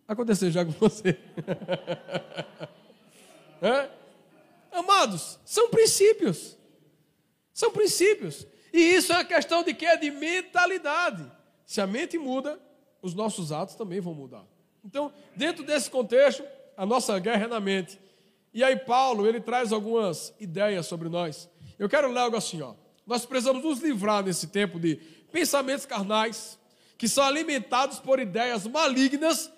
[0.07, 1.17] Aconteceu já com você.
[3.61, 3.89] é?
[4.71, 6.57] Amados, são princípios.
[7.53, 8.45] São princípios.
[8.73, 9.97] E isso é uma questão de quê?
[9.97, 11.31] De mentalidade.
[11.65, 12.59] Se a mente muda,
[13.01, 14.45] os nossos atos também vão mudar.
[14.83, 16.43] Então, dentro desse contexto,
[16.77, 17.99] a nossa guerra é na mente.
[18.53, 21.49] E aí Paulo, ele traz algumas ideias sobre nós.
[21.79, 22.73] Eu quero ler algo assim, ó.
[23.05, 24.95] Nós precisamos nos livrar nesse tempo de
[25.31, 26.59] pensamentos carnais
[26.97, 29.51] que são alimentados por ideias malignas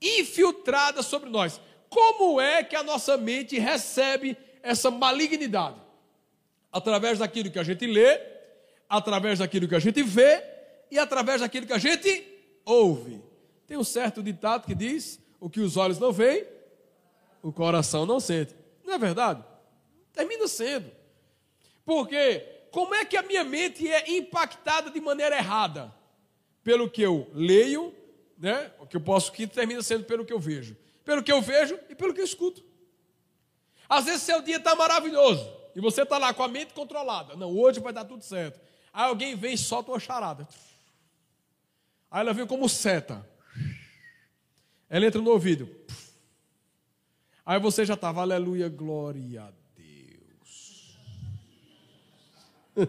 [0.00, 1.60] infiltradas sobre nós.
[1.88, 5.76] Como é que a nossa mente recebe essa malignidade?
[6.72, 8.20] Através daquilo que a gente lê,
[8.88, 10.42] através daquilo que a gente vê
[10.90, 12.24] e através daquilo que a gente
[12.64, 13.22] ouve.
[13.66, 16.44] Tem um certo ditado que diz: o que os olhos não veem,
[17.42, 18.54] o coração não sente.
[18.84, 19.44] Não é verdade?
[20.12, 20.90] Termina sendo.
[21.84, 25.92] Porque como é que a minha mente é impactada de maneira errada?
[26.62, 27.94] Pelo que eu leio,
[28.40, 28.72] né?
[28.80, 30.74] O que eu posso que termina sendo pelo que eu vejo.
[31.04, 32.64] Pelo que eu vejo e pelo que eu escuto.
[33.88, 37.36] Às vezes seu dia está maravilhoso e você está lá com a mente controlada.
[37.36, 38.58] Não, hoje vai dar tudo certo.
[38.92, 40.48] Aí alguém vem e solta uma charada.
[42.10, 43.28] Aí ela vem como seta.
[44.88, 45.68] Ela entra no ouvido.
[47.44, 50.96] Aí você já estava, aleluia, glória a Deus.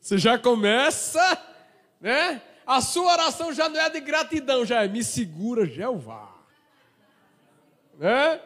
[0.00, 1.20] Você já começa,
[2.00, 2.40] né?
[2.66, 6.34] A sua oração já não é de gratidão, já é me segura, Jeová.
[7.96, 8.40] Né?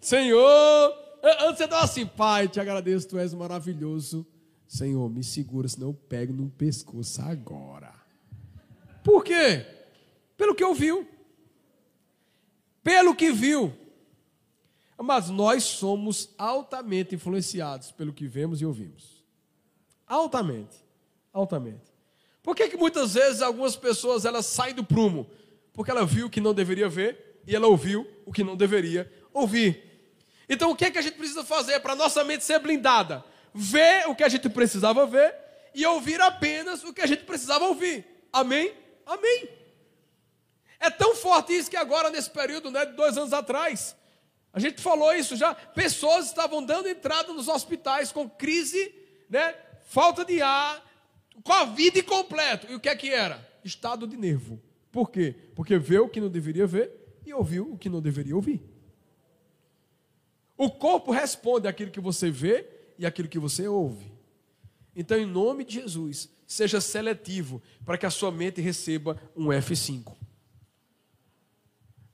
[0.00, 4.26] Senhor, antes você estava assim, Pai, te agradeço, tu és maravilhoso.
[4.66, 7.94] Senhor, me segura, senão eu pego no pescoço agora.
[9.04, 9.66] Por quê?
[10.36, 11.06] Pelo que ouviu.
[12.82, 13.72] Pelo que viu.
[14.98, 19.22] Mas nós somos altamente influenciados pelo que vemos e ouvimos.
[20.06, 20.76] Altamente.
[21.32, 21.95] Altamente.
[22.46, 25.28] Por que, que muitas vezes algumas pessoas elas saem do prumo?
[25.72, 29.12] Porque ela viu o que não deveria ver e ela ouviu o que não deveria
[29.34, 29.82] ouvir.
[30.48, 33.24] Então o que, é que a gente precisa fazer para nossa mente ser blindada?
[33.52, 35.34] Ver o que a gente precisava ver
[35.74, 38.06] e ouvir apenas o que a gente precisava ouvir.
[38.32, 38.72] Amém?
[39.04, 39.48] Amém.
[40.78, 43.96] É tão forte isso que agora, nesse período né, de dois anos atrás,
[44.52, 45.52] a gente falou isso já.
[45.52, 48.94] Pessoas estavam dando entrada nos hospitais com crise,
[49.28, 49.52] né?
[49.88, 50.85] Falta de ar,
[51.42, 52.66] Covid completo.
[52.70, 53.46] E o que é que era?
[53.64, 54.60] Estado de nervo.
[54.90, 55.34] Por quê?
[55.54, 56.90] Porque vê o que não deveria ver
[57.24, 58.62] e ouviu o que não deveria ouvir.
[60.56, 62.66] O corpo responde àquilo que você vê
[62.98, 64.10] e àquilo que você ouve.
[64.94, 70.14] Então, em nome de Jesus, seja seletivo para que a sua mente receba um F5.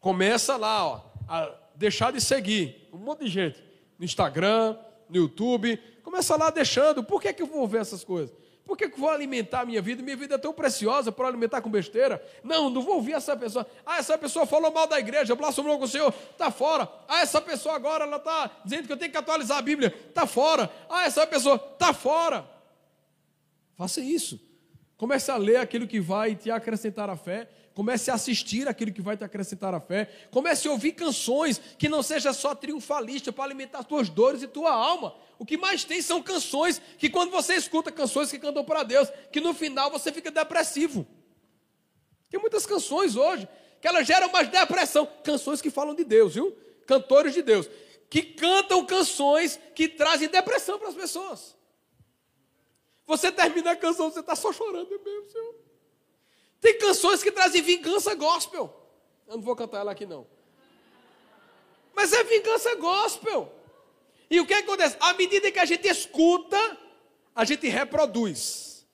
[0.01, 3.63] Começa lá, ó, a deixar de seguir um monte de gente
[3.97, 4.77] no Instagram,
[5.09, 5.77] no YouTube.
[6.03, 7.05] Começa lá deixando.
[7.05, 8.35] Por que, que eu vou ver essas coisas?
[8.65, 10.03] Por que, que vou alimentar a minha vida?
[10.03, 12.25] Minha vida é tão preciosa para alimentar com besteira.
[12.45, 13.67] Não, não vou ouvir essa pessoa.
[13.85, 16.89] Ah, essa pessoa falou mal da igreja, blasfemou com o Senhor, está fora.
[17.09, 20.27] Ah, essa pessoa agora ela está dizendo que eu tenho que atualizar a Bíblia, está
[20.27, 20.71] fora.
[20.89, 22.49] Ah, essa pessoa está fora.
[23.77, 24.41] Faça isso.
[24.97, 27.49] Comece a ler aquilo que vai te acrescentar a fé.
[27.75, 30.11] Comece a assistir aquilo que vai te acrescentar a fé.
[30.31, 34.73] Comece a ouvir canções que não seja só triunfalista para alimentar tuas dores e tua
[34.73, 35.15] alma.
[35.39, 39.09] O que mais tem são canções que quando você escuta canções que cantam para Deus,
[39.33, 41.07] que no final você fica depressivo.
[42.31, 43.49] Tem muitas canções hoje
[43.81, 45.07] que elas geram mais depressão.
[45.25, 46.57] Canções que falam de Deus, viu?
[46.87, 47.69] Cantores de Deus.
[48.11, 51.57] Que cantam canções que trazem depressão para as pessoas.
[53.07, 55.62] Você termina a canção, você está só chorando mesmo, Senhor.
[56.63, 58.73] Tem canções que trazem vingança gospel.
[59.27, 60.25] Eu não vou cantar ela aqui, não.
[61.93, 63.53] Mas é vingança gospel.
[64.31, 64.97] E o que acontece?
[65.01, 66.79] À medida que a gente escuta,
[67.35, 68.87] a gente reproduz.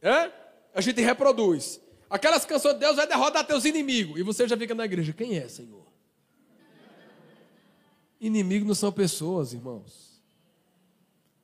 [0.00, 0.32] É?
[0.74, 1.78] A gente reproduz.
[2.08, 4.18] Aquelas canções de Deus vai derrotar teus inimigos.
[4.18, 5.12] E você já fica na igreja.
[5.12, 5.86] Quem é, Senhor?
[8.18, 10.22] Inimigo não são pessoas, irmãos.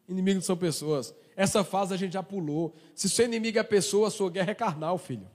[0.09, 1.14] Inimigo não são pessoas.
[1.37, 2.75] Essa fase a gente já pulou.
[2.94, 5.29] Se seu inimigo é pessoa, sua guerra é carnal, filho.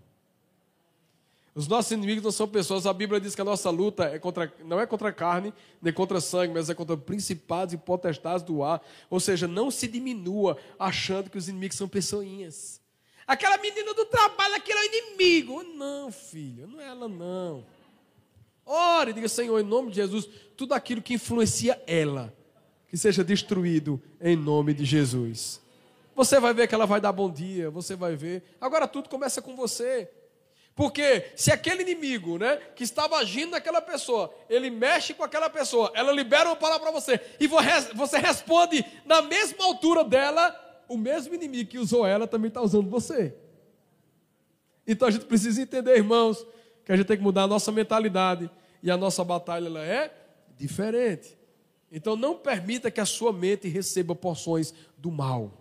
[1.53, 2.85] Os nossos inimigos não são pessoas.
[2.85, 6.19] A Bíblia diz que a nossa luta é contra, não é contra carne, nem contra
[6.19, 8.81] sangue, mas é contra principados e potestades do ar.
[9.09, 12.81] Ou seja, não se diminua achando que os inimigos são pessoinhas.
[13.27, 15.63] Aquela menina do trabalho, aquele é o inimigo.
[15.63, 17.65] Não, filho, não é ela não.
[18.65, 22.33] Ore, diga, Senhor, em nome de Jesus, tudo aquilo que influencia ela,
[22.87, 25.61] que seja destruído em nome de Jesus.
[26.15, 28.43] Você vai ver que ela vai dar bom dia, você vai ver.
[28.59, 30.09] Agora tudo começa com você.
[30.75, 35.91] Porque se aquele inimigo, né, que estava agindo naquela pessoa, ele mexe com aquela pessoa,
[35.93, 41.35] ela libera uma palavra para você e você responde na mesma altura dela, o mesmo
[41.35, 43.35] inimigo que usou ela também está usando você.
[44.87, 46.45] Então a gente precisa entender, irmãos,
[46.83, 48.49] que a gente tem que mudar a nossa mentalidade
[48.81, 50.11] e a nossa batalha ela é
[50.57, 51.37] diferente.
[51.91, 55.60] Então não permita que a sua mente receba porções do mal.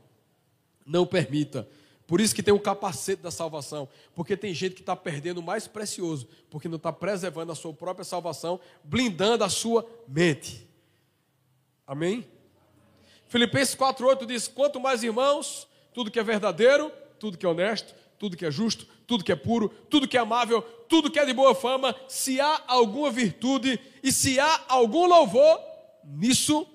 [0.85, 1.69] Não permita.
[2.07, 3.89] Por isso que tem o capacete da salvação.
[4.15, 7.73] Porque tem gente que está perdendo o mais precioso, porque não está preservando a sua
[7.73, 10.69] própria salvação, blindando a sua mente.
[11.87, 12.27] Amém?
[13.29, 18.37] Filipenses 4,8 diz: Quanto mais irmãos, tudo que é verdadeiro, tudo que é honesto, tudo
[18.37, 21.33] que é justo, tudo que é puro, tudo que é amável, tudo que é de
[21.33, 25.61] boa fama, se há alguma virtude e se há algum louvor,
[26.05, 26.67] nisso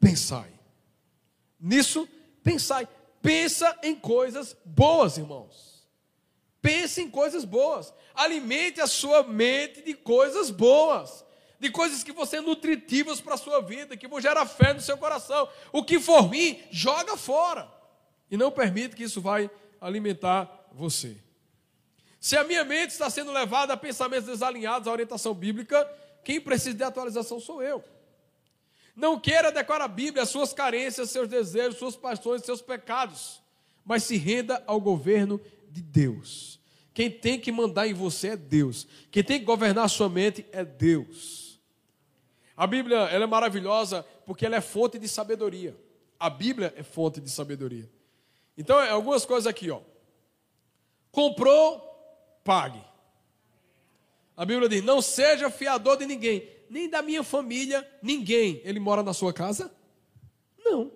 [0.00, 0.50] pensai.
[1.60, 2.08] Nisso
[2.42, 2.88] pensai.
[3.22, 5.86] Pensa em coisas boas, irmãos.
[6.60, 7.92] Pense em coisas boas.
[8.14, 11.24] Alimente a sua mente de coisas boas.
[11.58, 14.80] De coisas que vão ser nutritivas para a sua vida, que vão gerar fé no
[14.80, 15.48] seu coração.
[15.72, 17.68] O que for ruim, joga fora.
[18.30, 19.50] E não permite que isso vai
[19.80, 21.16] alimentar você.
[22.20, 25.88] Se a minha mente está sendo levada a pensamentos desalinhados à orientação bíblica,
[26.24, 27.82] quem precisa de atualização sou eu.
[28.98, 33.40] Não queira decorar a Bíblia, as suas carências, seus desejos, suas paixões, seus pecados,
[33.84, 36.58] mas se renda ao governo de Deus.
[36.92, 38.88] Quem tem que mandar em você é Deus.
[39.08, 41.60] Quem tem que governar a sua mente é Deus.
[42.56, 45.76] A Bíblia ela é maravilhosa porque ela é fonte de sabedoria.
[46.18, 47.88] A Bíblia é fonte de sabedoria.
[48.56, 49.80] Então, é algumas coisas aqui, ó.
[51.12, 51.80] Comprou,
[52.42, 52.84] pague.
[54.36, 58.60] A Bíblia diz: não seja fiador de ninguém nem da minha família, ninguém.
[58.64, 59.72] Ele mora na sua casa?
[60.58, 60.92] Não.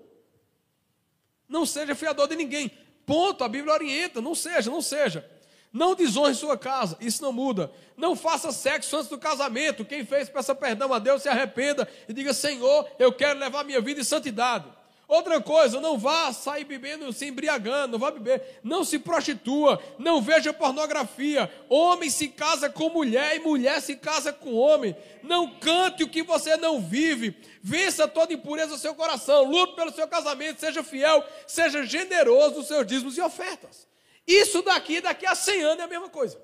[1.49, 2.71] Não seja fiador de ninguém.
[3.05, 3.45] Ponto.
[3.45, 4.21] A Bíblia orienta.
[4.21, 5.29] Não seja, não seja.
[5.73, 7.73] Não desonre sua casa, isso não muda.
[7.97, 9.87] Não faça sexo antes do casamento.
[9.87, 13.81] Quem fez, peça perdão a Deus, se arrependa e diga: Senhor, eu quero levar minha
[13.81, 14.67] vida em santidade.
[15.13, 20.23] Outra coisa, não vá sair bebendo, se embriagando, não vá beber, não se prostitua, não
[20.23, 21.53] veja pornografia.
[21.69, 24.97] Homem se casa com mulher e mulher se casa com homem.
[25.23, 27.37] Não cante o que você não vive.
[27.63, 29.45] Vença toda impureza do seu coração.
[29.45, 33.87] Lute pelo seu casamento, seja fiel, seja generoso nos seus dízimos e ofertas.
[34.27, 36.43] Isso daqui, daqui a 100 anos é a mesma coisa.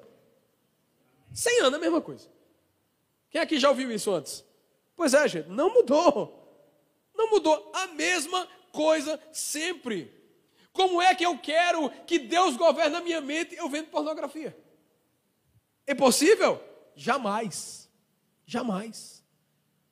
[1.33, 2.28] 100 anos é a mesma coisa.
[3.31, 4.44] Quem aqui já ouviu isso antes?
[4.94, 6.35] Pois é, gente, não mudou.
[7.16, 7.72] Não mudou.
[7.74, 8.46] A mesma
[8.79, 10.14] coisa sempre.
[10.73, 14.57] Como é que eu quero que Deus governe a minha mente eu vendo pornografia?
[15.85, 16.62] É possível?
[16.95, 17.91] Jamais.
[18.47, 19.25] Jamais.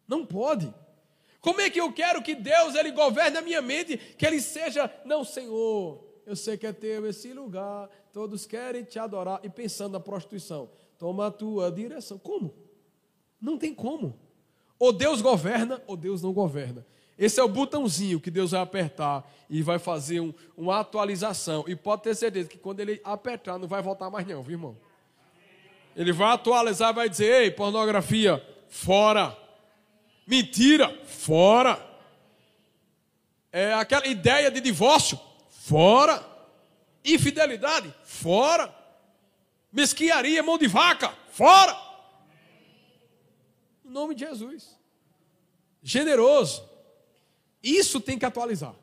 [0.06, 0.72] Não pode.
[1.40, 4.88] Como é que eu quero que Deus ele governe a minha mente, que ele seja,
[5.04, 9.94] não, Senhor, eu sei que é teu esse lugar, todos querem te adorar e pensando
[9.94, 10.70] na prostituição.
[10.96, 12.18] Toma a tua direção.
[12.18, 12.54] Como?
[13.40, 14.16] Não tem como.
[14.78, 16.86] Ou Deus governa ou Deus não governa.
[17.18, 21.64] Esse é o botãozinho que Deus vai apertar e vai fazer um, uma atualização.
[21.66, 24.76] E pode ter certeza que quando ele apertar, não vai voltar mais, não, viu, irmão?
[25.94, 29.36] Ele vai atualizar vai dizer: ei, pornografia, fora.
[30.26, 31.82] Mentira, fora.
[33.50, 36.22] É aquela ideia de divórcio, fora.
[37.02, 38.74] Infidelidade, fora.
[39.72, 41.74] Mesquiaria, mão de vaca, fora.
[43.82, 44.76] Em nome de Jesus.
[45.82, 46.75] Generoso
[47.74, 48.74] isso tem que atualizar.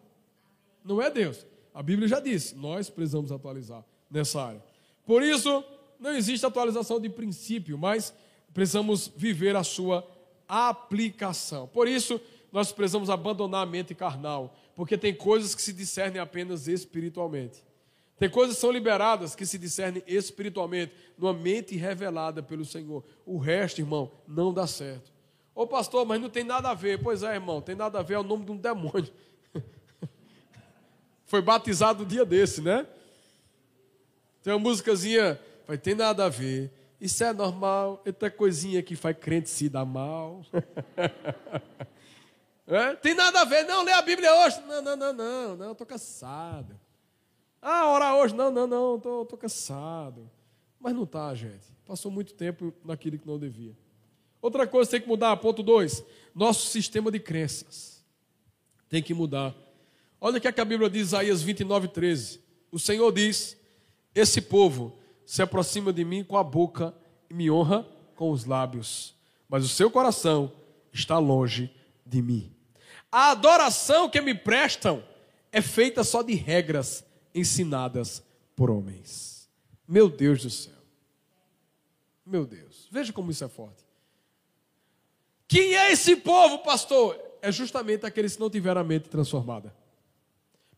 [0.84, 1.46] Não é Deus.
[1.74, 4.64] A Bíblia já disse, nós precisamos atualizar nessa área.
[5.06, 5.64] Por isso,
[6.00, 8.14] não existe atualização de princípio, mas
[8.54, 10.06] precisamos viver a sua
[10.48, 11.68] aplicação.
[11.68, 12.20] Por isso,
[12.52, 17.64] nós precisamos abandonar a mente carnal, porque tem coisas que se discernem apenas espiritualmente.
[18.20, 23.04] Tem coisas que são liberadas que se discernem espiritualmente, numa mente revelada pelo Senhor.
[23.26, 25.13] O resto, irmão, não dá certo.
[25.56, 27.02] Ô pastor, mas não tem nada a ver.
[27.02, 29.12] Pois é, irmão, tem nada a ver, é o nome de um demônio.
[31.26, 32.88] Foi batizado um dia desse, né?
[34.42, 36.72] Tem uma músicazinha, vai tem nada a ver.
[37.00, 40.44] Isso é normal, é coisinha que faz crente se dar mal.
[42.66, 42.96] é?
[42.96, 44.62] Tem nada a ver, não, lê a Bíblia hoje.
[44.62, 46.80] Não, não, não, não, não, estou cansado.
[47.62, 50.30] Ah, orar hoje, não, não, não, estou tô, tô cansado.
[50.80, 51.66] Mas não está, gente.
[51.86, 53.74] Passou muito tempo naquilo que não devia.
[54.44, 56.04] Outra coisa tem que mudar, ponto 2.
[56.36, 58.04] Nosso sistema de crenças
[58.90, 59.56] tem que mudar.
[60.20, 62.42] Olha o que, é que a Bíblia diz, Isaías 29, 13.
[62.70, 63.56] O Senhor diz:
[64.14, 66.94] Esse povo se aproxima de mim com a boca
[67.30, 69.16] e me honra com os lábios,
[69.48, 70.52] mas o seu coração
[70.92, 71.74] está longe
[72.06, 72.52] de mim.
[73.10, 75.02] A adoração que me prestam
[75.54, 78.22] é feita só de regras ensinadas
[78.58, 79.50] por homens.
[79.88, 80.74] Meu Deus do céu.
[82.26, 82.90] Meu Deus.
[82.92, 83.83] Veja como isso é forte.
[85.54, 87.16] Quem é esse povo, pastor?
[87.40, 89.72] É justamente aqueles que não tiveram a mente transformada.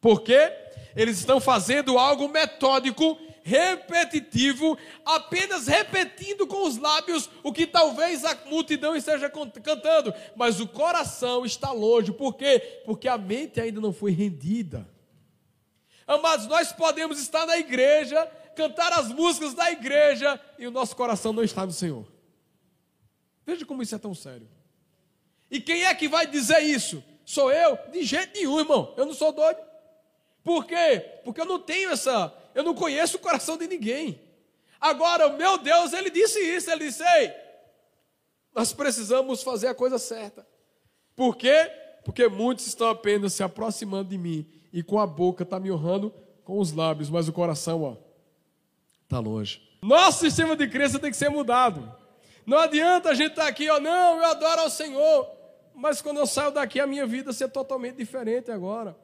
[0.02, 0.52] Porque
[0.94, 8.38] eles estão fazendo algo metódico, repetitivo, apenas repetindo com os lábios o que talvez a
[8.48, 12.12] multidão esteja cantando, mas o coração está longe.
[12.12, 12.82] Por quê?
[12.84, 14.86] Porque a mente ainda não foi rendida.
[16.06, 18.26] Amados, nós podemos estar na igreja,
[18.58, 22.06] cantar as músicas da igreja e o nosso coração não está no Senhor.
[23.46, 24.54] Veja como isso é tão sério.
[25.50, 27.04] E quem é que vai dizer isso?
[27.26, 27.78] Sou eu?
[27.92, 28.94] De jeito nenhum, irmão.
[28.98, 29.60] Eu não sou doido.
[30.44, 31.00] Por quê?
[31.24, 32.34] Porque eu não tenho essa.
[32.54, 34.22] Eu não conheço o coração de ninguém.
[34.80, 36.70] Agora, meu Deus, ele disse isso.
[36.70, 37.34] Ele disse: Ei,
[38.54, 40.46] nós precisamos fazer a coisa certa.
[41.16, 41.72] Por quê?
[42.04, 46.14] Porque muitos estão apenas se aproximando de mim e com a boca está me honrando
[46.44, 47.96] com os lábios, mas o coração, ó,
[49.04, 49.62] está longe.
[49.82, 51.92] Nosso sistema de crença tem que ser mudado.
[52.46, 55.30] Não adianta a gente estar tá aqui, ó, não, eu adoro ao Senhor.
[55.74, 58.96] Mas quando eu saio daqui, a minha vida ser totalmente diferente agora.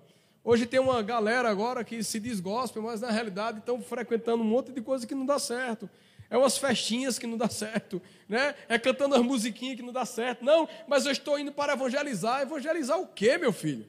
[0.43, 4.71] Hoje tem uma galera agora que se gospel, mas na realidade estão frequentando um monte
[4.71, 5.89] de coisa que não dá certo.
[6.30, 8.56] É umas festinhas que não dá certo, né?
[8.69, 10.45] É cantando as musiquinhas que não dá certo.
[10.45, 12.41] Não, mas eu estou indo para evangelizar.
[12.41, 13.86] Evangelizar o quê, meu filho?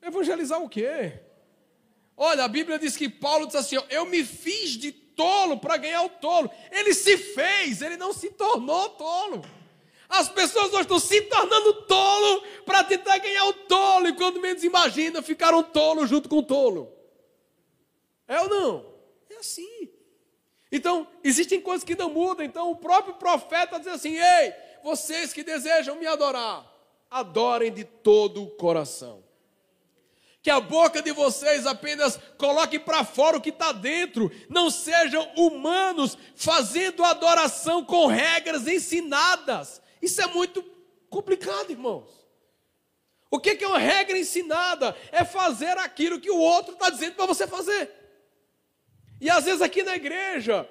[0.00, 1.20] Evangelizar o quê?
[2.16, 5.76] Olha, a Bíblia diz que Paulo diz assim: ó, eu me fiz de tolo para
[5.78, 6.50] ganhar o tolo.
[6.70, 9.42] Ele se fez, ele não se tornou tolo.
[10.08, 14.62] As pessoas hoje estão se tornando tolo para tentar ganhar o tolo, e quando menos
[14.62, 16.92] imagina, ficaram tolo junto com o tolo.
[18.28, 18.94] É ou não?
[19.28, 19.90] É assim.
[20.70, 22.44] Então, existem coisas que não mudam.
[22.44, 24.52] Então, o próprio profeta diz assim: Ei,
[24.84, 26.64] vocês que desejam me adorar,
[27.10, 29.25] adorem de todo o coração
[30.46, 35.28] que a boca de vocês apenas coloque para fora o que está dentro, não sejam
[35.34, 39.82] humanos fazendo adoração com regras ensinadas.
[40.00, 40.62] Isso é muito
[41.10, 42.08] complicado, irmãos.
[43.28, 44.96] O que é uma regra ensinada?
[45.10, 47.90] É fazer aquilo que o outro está dizendo para você fazer.
[49.20, 50.70] E às vezes aqui na igreja,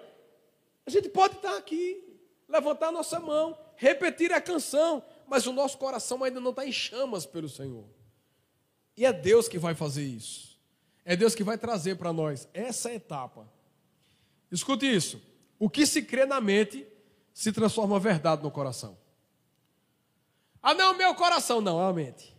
[0.85, 2.01] a gente pode estar tá aqui,
[2.47, 6.71] levantar a nossa mão, repetir a canção, mas o nosso coração ainda não está em
[6.71, 7.94] chamas pelo Senhor.
[8.97, 10.58] E é Deus que vai fazer isso.
[11.03, 13.47] É Deus que vai trazer para nós essa etapa.
[14.51, 15.21] Escute isso.
[15.60, 16.88] O que se crê na mente
[17.34, 18.97] se transforma verdade no coração.
[20.62, 21.62] Ah, não, meu coração.
[21.62, 22.36] Não, é a mente.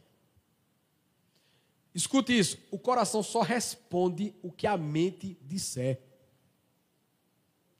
[1.94, 2.58] Escute isso.
[2.70, 6.00] O coração só responde o que a mente disser.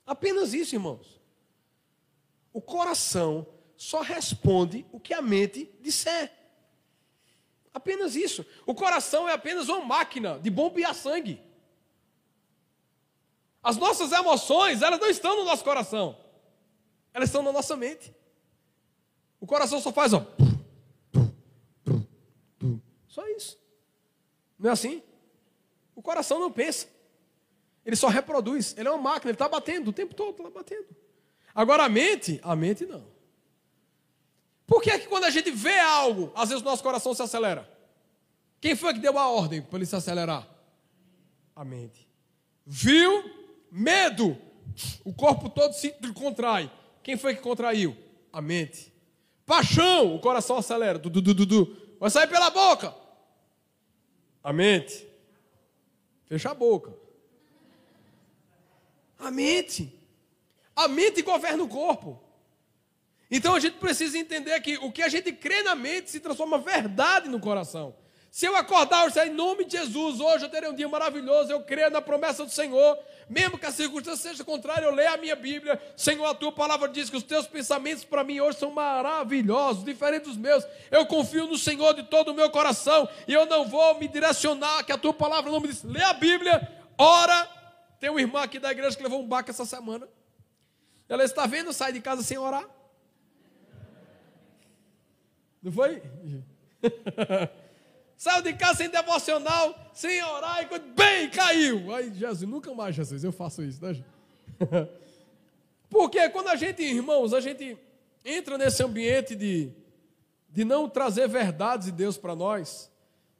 [0.05, 1.19] Apenas isso, irmãos.
[2.53, 6.31] O coração só responde o que a mente disser.
[7.77, 8.43] Apenas isso.
[8.65, 11.39] O coração é apenas uma máquina de bombear sangue.
[13.61, 16.17] As nossas emoções, elas não estão no nosso coração.
[17.13, 18.11] Elas estão na nossa mente.
[19.39, 20.25] O coração só faz, ó.
[23.07, 23.59] Só isso.
[24.57, 25.03] Não é assim?
[25.95, 26.87] O coração não pensa.
[27.85, 28.75] Ele só reproduz.
[28.75, 30.87] Ele é uma máquina, ele está batendo o tempo todo, está batendo.
[31.53, 33.05] Agora a mente, a mente não.
[34.67, 37.23] Por que é que quando a gente vê algo, às vezes o nosso coração se
[37.23, 37.67] acelera?
[38.59, 40.45] Quem foi que deu a ordem para ele se acelerar?
[41.55, 42.07] A mente.
[42.65, 43.23] Viu?
[43.71, 44.37] Medo.
[45.05, 46.69] O corpo todo se contrai.
[47.01, 47.95] Quem foi que contraiu?
[48.31, 48.93] A mente.
[49.45, 50.13] Paixão.
[50.13, 50.99] O coração acelera.
[50.99, 51.77] Du, du, du, du.
[51.97, 52.93] Vai sair pela boca.
[54.43, 55.07] A mente.
[56.25, 56.93] Fecha a boca.
[59.17, 59.97] A mente.
[60.75, 62.26] A mente governa o corpo.
[63.29, 66.57] Então a gente precisa entender que o que a gente crê na mente se transforma
[66.57, 67.95] verdade no coração.
[68.31, 71.61] Se eu acordar hoje, em nome de Jesus, hoje eu terei um dia maravilhoso, eu
[71.61, 72.95] creio na promessa do Senhor,
[73.27, 76.87] mesmo que a circunstância seja contrária, eu leio a minha Bíblia, Senhor, a tua palavra
[76.87, 80.63] diz que os teus pensamentos para mim hoje são maravilhosos, diferentes dos meus.
[80.91, 84.83] Eu confio no Senhor de todo o meu coração e eu não vou me direcionar,
[84.83, 85.81] que a tua palavra não me diz.
[85.83, 86.61] Lê a Bíblia,
[86.95, 87.49] ora.
[87.99, 90.07] Tem uma irmã aqui da igreja que levou um baque essa semana.
[91.09, 92.76] Ela está vendo, sai de casa sem orar.
[95.61, 96.01] Não foi?
[98.17, 101.93] Saiu de casa sem devocional, sem orar, e bem caiu.
[101.93, 104.03] Aí, Jesus, nunca mais, Jesus, eu faço isso, né?
[105.89, 107.77] Porque quando a gente, irmãos, a gente
[108.25, 109.71] entra nesse ambiente de,
[110.49, 112.91] de não trazer verdades de Deus para nós,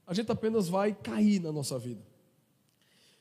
[0.05, 2.01] a gente apenas vai cair na nossa vida.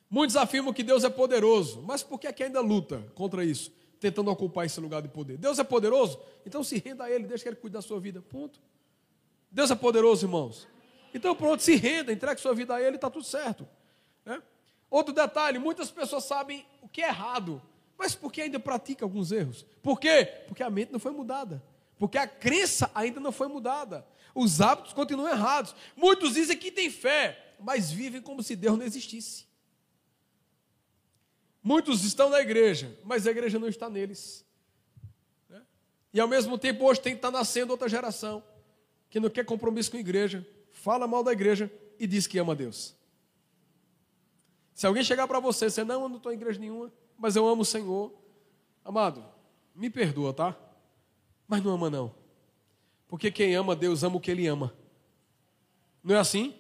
[0.09, 3.73] Muitos afirmam que Deus é poderoso, mas por que, é que ainda luta contra isso,
[3.99, 5.37] tentando ocupar esse lugar de poder?
[5.37, 6.21] Deus é poderoso?
[6.45, 8.23] Então se renda a Ele, deixa que Ele cuide da sua vida.
[8.23, 8.61] Ponto.
[9.51, 10.69] Deus é poderoso, irmãos.
[11.15, 13.67] Então, pronto, se renda, entregue sua vida a Ele, está tudo certo.
[14.25, 14.43] Né?
[14.91, 17.63] Outro detalhe: muitas pessoas sabem o que é errado,
[17.97, 19.65] mas por que ainda pratica alguns erros?
[19.83, 20.27] Por quê?
[20.47, 21.63] Porque a mente não foi mudada.
[21.99, 24.07] Porque a crença ainda não foi mudada.
[24.35, 25.75] Os hábitos continuam errados.
[25.97, 29.47] Muitos dizem que têm fé, mas vivem como se Deus não existisse.
[31.63, 34.45] Muitos estão na igreja, mas a igreja não está neles.
[35.49, 35.63] Né?
[36.13, 38.45] E ao mesmo tempo, hoje tem que estar nascendo outra geração
[39.09, 42.55] que não quer compromisso com a igreja, fala mal da igreja e diz que ama
[42.55, 42.95] Deus.
[44.75, 47.47] Se alguém chegar para você, você não, eu não estou em igreja nenhuma, mas eu
[47.49, 48.13] amo o Senhor.
[48.85, 49.25] Amado,
[49.75, 50.57] me perdoa, tá?
[51.49, 52.15] Mas não ama não.
[53.09, 54.77] Porque quem ama Deus ama o que ele ama.
[56.03, 56.55] Não é assim?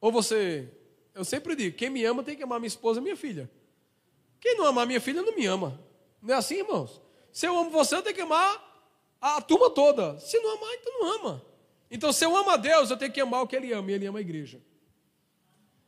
[0.00, 0.70] Ou você,
[1.14, 3.50] eu sempre digo, quem me ama tem que amar minha esposa e minha filha.
[4.40, 5.80] Quem não amar minha filha não me ama.
[6.22, 7.00] Não é assim, irmãos?
[7.32, 8.75] Se eu amo você, eu tenho que amar
[9.20, 10.18] a turma toda.
[10.18, 11.42] Se não amar, então não ama.
[11.90, 13.94] Então, se eu amo a Deus, eu tenho que amar o que Ele ama, e
[13.94, 14.60] Ele ama a igreja.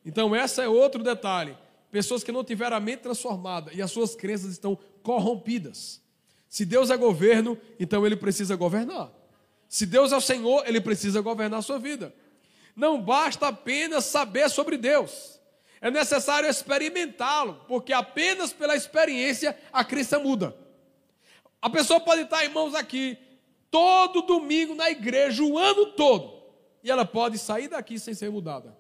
[0.04, 1.56] Então, esse é outro detalhe.
[1.90, 6.00] Pessoas que não tiveram a mente transformada e as suas crenças estão corrompidas.
[6.48, 9.10] Se Deus é governo, então Ele precisa governar.
[9.68, 12.14] Se Deus é o Senhor, Ele precisa governar a sua vida.
[12.76, 15.38] Não basta apenas saber sobre Deus.
[15.80, 20.56] É necessário experimentá-lo, porque apenas pela experiência a crença muda.
[21.60, 23.18] A pessoa pode estar, irmãos, aqui
[23.70, 26.38] todo domingo na igreja o ano todo.
[26.82, 28.76] E ela pode sair daqui sem ser mudada.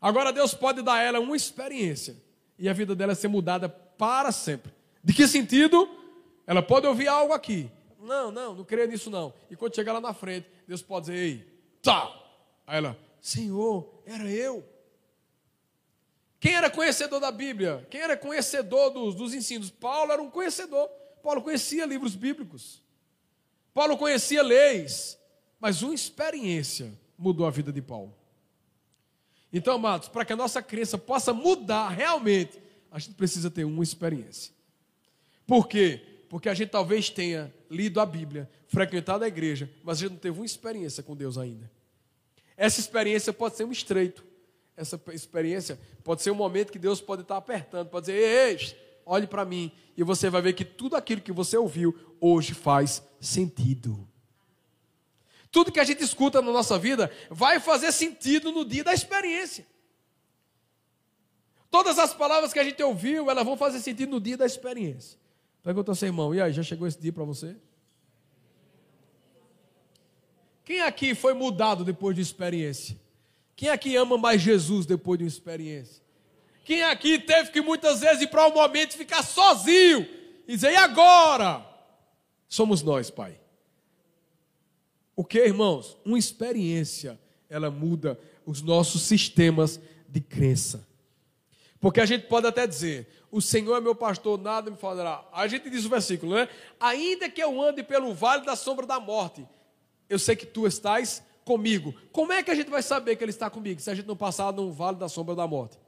[0.00, 2.16] Agora Deus pode dar a ela uma experiência
[2.58, 4.72] e a vida dela ser mudada para sempre.
[5.02, 5.88] De que sentido?
[6.46, 7.70] Ela pode ouvir algo aqui.
[7.98, 9.32] Não, não, não creio nisso não.
[9.50, 12.10] E quando chegar lá na frente, Deus pode dizer, ei, tá.
[12.66, 14.64] Aí ela, Senhor, era eu.
[16.38, 17.86] Quem era conhecedor da Bíblia?
[17.90, 19.70] Quem era conhecedor dos, dos ensinos?
[19.70, 20.88] Paulo era um conhecedor.
[21.22, 22.82] Paulo conhecia livros bíblicos.
[23.72, 25.18] Paulo conhecia leis,
[25.58, 28.14] mas uma experiência mudou a vida de Paulo.
[29.52, 32.58] Então, amados, para que a nossa crença possa mudar realmente,
[32.90, 34.52] a gente precisa ter uma experiência.
[35.46, 36.00] Por quê?
[36.28, 40.18] Porque a gente talvez tenha lido a Bíblia, frequentado a igreja, mas a gente não
[40.18, 41.70] teve uma experiência com Deus ainda.
[42.56, 44.24] Essa experiência pode ser um estreito.
[44.76, 48.89] Essa experiência pode ser um momento que Deus pode estar apertando, pode dizer, ei, ei
[49.10, 53.02] olhe para mim, e você vai ver que tudo aquilo que você ouviu hoje faz
[53.20, 54.08] sentido.
[55.50, 59.66] Tudo que a gente escuta na nossa vida vai fazer sentido no dia da experiência.
[61.68, 65.18] Todas as palavras que a gente ouviu, elas vão fazer sentido no dia da experiência.
[65.60, 67.56] Pergunta ao seu irmão, e aí, já chegou esse dia para você?
[70.64, 72.96] Quem aqui foi mudado depois de experiência?
[73.56, 76.00] Quem aqui ama mais Jesus depois de uma experiência?
[76.64, 80.06] Quem aqui teve que muitas vezes ir para um momento ficar sozinho
[80.46, 81.66] e dizer, e agora?
[82.48, 83.38] Somos nós, Pai.
[85.14, 85.96] O que, irmãos?
[86.04, 90.86] Uma experiência, ela muda os nossos sistemas de crença.
[91.80, 95.24] Porque a gente pode até dizer, o Senhor é meu pastor, nada me faltará.
[95.32, 96.48] A gente diz o versículo, né?
[96.78, 99.46] Ainda que eu ande pelo vale da sombra da morte,
[100.08, 101.94] eu sei que tu estás comigo.
[102.12, 104.16] Como é que a gente vai saber que ele está comigo se a gente não
[104.16, 105.78] passar no vale da sombra da morte?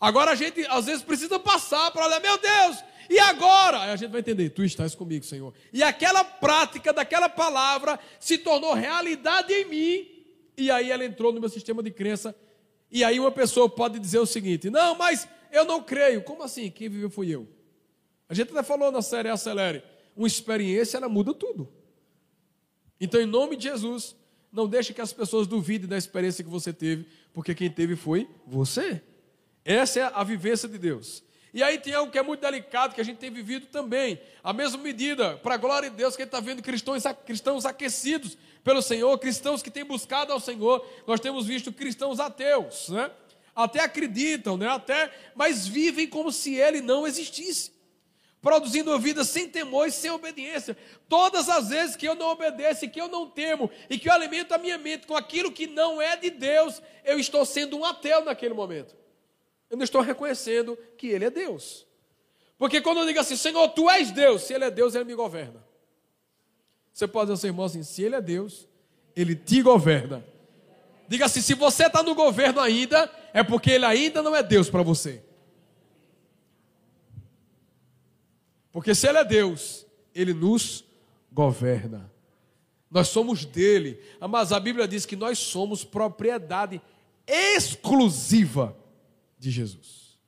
[0.00, 3.80] Agora a gente às vezes precisa passar para olhar, meu Deus, e agora?
[3.82, 5.52] Aí a gente vai entender, tu estás comigo, Senhor.
[5.72, 10.08] E aquela prática daquela palavra se tornou realidade em mim,
[10.56, 12.34] e aí ela entrou no meu sistema de crença.
[12.90, 16.22] E aí uma pessoa pode dizer o seguinte: não, mas eu não creio.
[16.22, 16.70] Como assim?
[16.70, 17.48] Quem viveu fui eu.
[18.28, 19.82] A gente até falou na série Acelere.
[20.14, 21.68] Uma experiência, ela muda tudo.
[23.00, 24.16] Então, em nome de Jesus,
[24.52, 28.28] não deixe que as pessoas duvidem da experiência que você teve, porque quem teve foi
[28.46, 29.02] você.
[29.68, 31.22] Essa é a vivência de Deus.
[31.52, 34.18] E aí tem algo que é muito delicado, que a gente tem vivido também.
[34.42, 37.66] A mesma medida, para a glória de Deus, que a gente está vendo cristãos, cristãos
[37.66, 40.86] aquecidos pelo Senhor, cristãos que têm buscado ao Senhor.
[41.06, 43.10] Nós temos visto cristãos ateus, né?
[43.54, 44.68] Até acreditam, né?
[44.68, 47.70] Até, mas vivem como se ele não existisse.
[48.40, 50.78] Produzindo vida sem temor e sem obediência.
[51.10, 54.14] Todas as vezes que eu não obedeço e que eu não temo e que eu
[54.14, 57.84] alimento a minha mente com aquilo que não é de Deus, eu estou sendo um
[57.84, 58.97] ateu naquele momento.
[59.70, 61.86] Eu não estou reconhecendo que Ele é Deus.
[62.56, 65.14] Porque quando eu digo assim, Senhor, tu és Deus, se Ele é Deus, Ele me
[65.14, 65.64] governa.
[66.92, 68.66] Você pode dizer seu irmão assim: se Ele é Deus,
[69.14, 70.24] Ele te governa.
[71.06, 74.68] Diga assim: se você está no governo ainda, é porque Ele ainda não é Deus
[74.68, 75.22] para você.
[78.72, 80.84] Porque se Ele é Deus, Ele nos
[81.30, 82.12] governa.
[82.90, 84.02] Nós somos dele.
[84.28, 86.80] Mas a Bíblia diz que nós somos propriedade
[87.26, 88.76] exclusiva
[89.38, 90.18] de Jesus.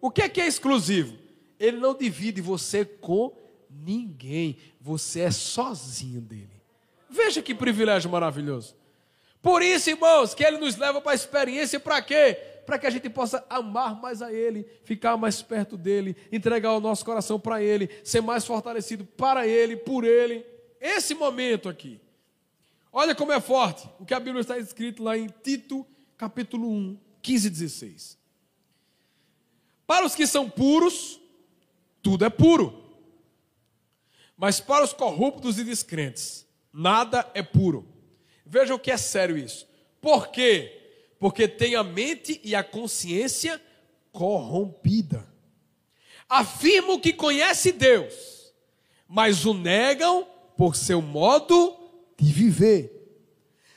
[0.00, 1.16] O que é que é exclusivo?
[1.58, 3.36] Ele não divide você com
[3.70, 4.58] ninguém.
[4.80, 6.50] Você é sozinho dele.
[7.08, 8.74] Veja que privilégio maravilhoso.
[9.40, 12.38] Por isso, irmãos, que ele nos leva para a experiência para quê?
[12.64, 16.80] Para que a gente possa amar mais a ele, ficar mais perto dele, entregar o
[16.80, 20.46] nosso coração para ele, ser mais fortalecido para ele, por ele.
[20.80, 22.00] Esse momento aqui.
[22.92, 26.98] Olha como é forte o que a Bíblia está escrito lá em Tito, capítulo 1,
[27.22, 28.18] 15 e 16.
[29.86, 31.20] Para os que são puros,
[32.02, 32.82] tudo é puro.
[34.36, 37.86] Mas para os corruptos e descrentes, nada é puro.
[38.44, 39.68] Veja o que é sério isso.
[40.00, 40.80] Por quê?
[41.18, 43.60] Porque tem a mente e a consciência
[44.10, 45.26] corrompida.
[46.28, 48.52] Afirmam que conhece Deus,
[49.06, 51.78] mas o negam por seu modo
[52.18, 52.90] de viver.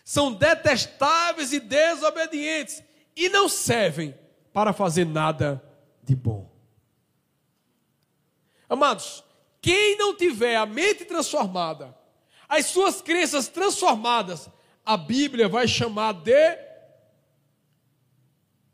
[0.03, 2.81] São detestáveis e desobedientes
[3.15, 4.13] e não servem
[4.51, 5.63] para fazer nada
[6.03, 6.51] de bom.
[8.69, 9.23] Amados,
[9.61, 11.95] quem não tiver a mente transformada,
[12.47, 14.49] as suas crenças transformadas,
[14.85, 16.57] a Bíblia vai chamar de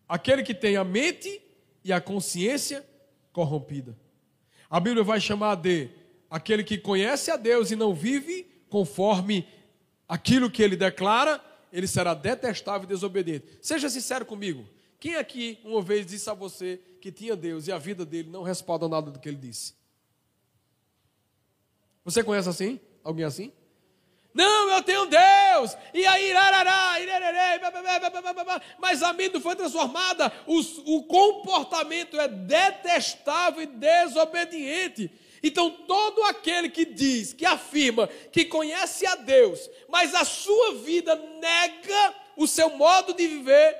[0.07, 1.41] aquele que tem a mente
[1.83, 2.85] e a consciência
[3.31, 3.97] corrompida.
[4.69, 5.89] A Bíblia vai chamar de
[6.29, 9.47] aquele que conhece a Deus e não vive conforme
[10.07, 13.45] aquilo que ele declara ele será detestável e desobediente.
[13.61, 14.67] Seja sincero comigo.
[14.99, 18.43] Quem aqui uma vez disse a você que tinha Deus e a vida dele não
[18.43, 19.73] respalda nada do que ele disse?
[22.03, 22.79] Você conhece assim?
[23.03, 23.51] Alguém assim?
[24.33, 25.75] Não, eu tenho Deus.
[25.93, 27.59] E aí, irarará, irarará,
[28.79, 30.31] mas a mente foi transformada.
[30.47, 30.59] O,
[30.97, 35.11] o comportamento é detestável e desobediente.
[35.43, 41.15] Então, todo aquele que diz, que afirma que conhece a Deus, mas a sua vida
[41.15, 43.75] nega o seu modo de viver,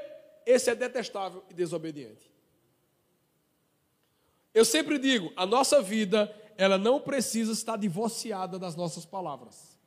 [0.46, 2.32] esse é detestável e desobediente.
[4.54, 9.80] Eu sempre digo, a nossa vida, ela não precisa estar divorciada das nossas palavras.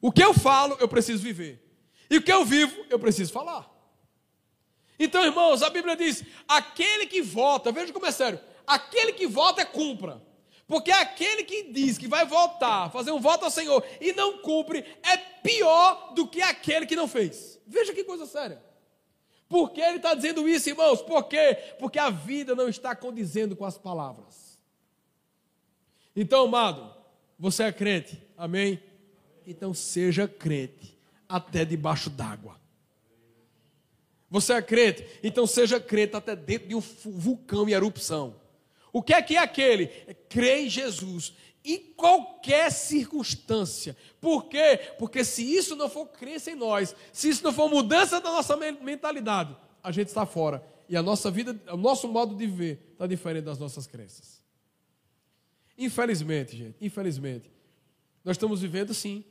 [0.00, 1.62] O que eu falo, eu preciso viver.
[2.08, 3.70] E o que eu vivo, eu preciso falar.
[4.98, 9.62] Então, irmãos, a Bíblia diz: aquele que vota, veja como é sério, aquele que vota
[9.62, 10.20] é cumpra.
[10.70, 14.84] Porque aquele que diz que vai voltar, fazer um voto ao Senhor e não cumpre,
[15.02, 17.58] é pior do que aquele que não fez.
[17.66, 18.62] Veja que coisa séria.
[19.48, 21.02] Por que ele está dizendo isso, irmãos?
[21.02, 21.58] Por quê?
[21.80, 24.60] Porque a vida não está condizendo com as palavras.
[26.14, 26.94] Então, amado,
[27.36, 28.80] você é crente, amém?
[29.44, 30.96] Então seja crente,
[31.28, 32.60] até debaixo d'água.
[34.30, 35.04] Você é crente?
[35.20, 38.36] Então seja crente até dentro de um vulcão em erupção.
[38.92, 39.84] O que é que é aquele?
[40.06, 41.32] É crer em Jesus
[41.64, 43.96] em qualquer circunstância.
[44.20, 44.80] Por quê?
[44.98, 48.56] Porque se isso não for crença em nós, se isso não for mudança da nossa
[48.56, 50.64] mentalidade, a gente está fora.
[50.88, 54.40] E a nossa vida, o nosso modo de viver está diferente das nossas crenças.
[55.76, 57.50] Infelizmente, gente, infelizmente,
[58.24, 59.24] nós estamos vivendo assim,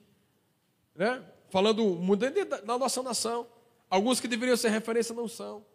[0.95, 1.23] né?
[1.49, 3.47] Falando muito da nossa nação.
[3.89, 5.65] Alguns que deveriam ser referência não são.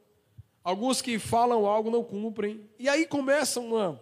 [0.65, 2.67] Alguns que falam algo não cumprem.
[2.79, 4.01] E aí começa uma,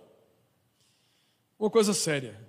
[1.59, 2.41] uma coisa séria.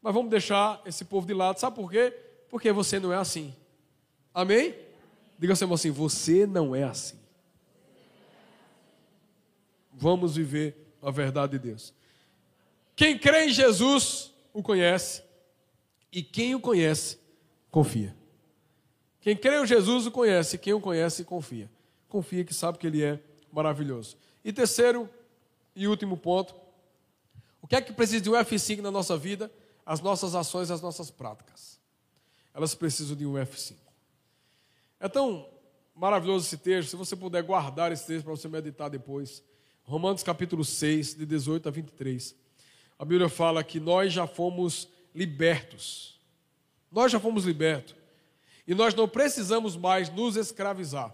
[0.00, 1.58] Mas vamos deixar esse povo de lado.
[1.58, 2.16] Sabe por quê?
[2.48, 3.52] Porque você não é assim.
[4.32, 4.76] Amém?
[5.36, 7.18] Diga assim, assim: você não é assim.
[9.92, 11.92] Vamos viver a verdade de Deus.
[12.94, 15.24] Quem crê em Jesus o conhece,
[16.12, 17.18] e quem o conhece,
[17.68, 18.14] confia.
[19.20, 21.68] Quem crê em Jesus o conhece, quem o conhece, confia
[22.14, 23.18] confia que sabe que Ele é
[23.52, 24.16] maravilhoso.
[24.44, 25.10] E terceiro
[25.74, 26.54] e último ponto,
[27.60, 29.50] o que é que precisa de um F5 na nossa vida?
[29.84, 31.80] As nossas ações, as nossas práticas.
[32.54, 33.74] Elas precisam de um F5.
[35.00, 35.48] É tão
[35.92, 39.42] maravilhoso esse texto, se você puder guardar esse texto para você meditar depois.
[39.82, 42.36] Romanos capítulo 6, de 18 a 23.
[42.96, 46.20] A Bíblia fala que nós já fomos libertos.
[46.92, 47.96] Nós já fomos libertos.
[48.68, 51.12] E nós não precisamos mais nos escravizar.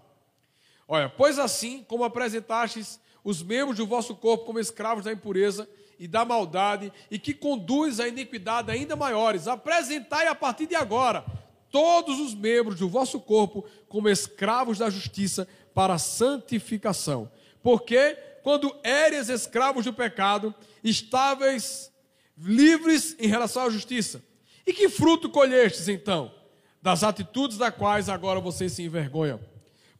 [0.93, 5.65] Olha, pois assim como apresentastes os membros do vosso corpo como escravos da impureza
[5.97, 11.23] e da maldade, e que conduz à iniquidade ainda maiores, apresentai a partir de agora
[11.71, 17.31] todos os membros do vosso corpo como escravos da justiça para santificação.
[17.63, 21.89] Porque quando éreis escravos do pecado, estáveis
[22.37, 24.21] livres em relação à justiça.
[24.67, 26.33] E que fruto colhestes então?
[26.81, 29.50] Das atitudes das quais agora vocês se envergonham.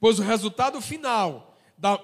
[0.01, 1.55] Pois o resultado final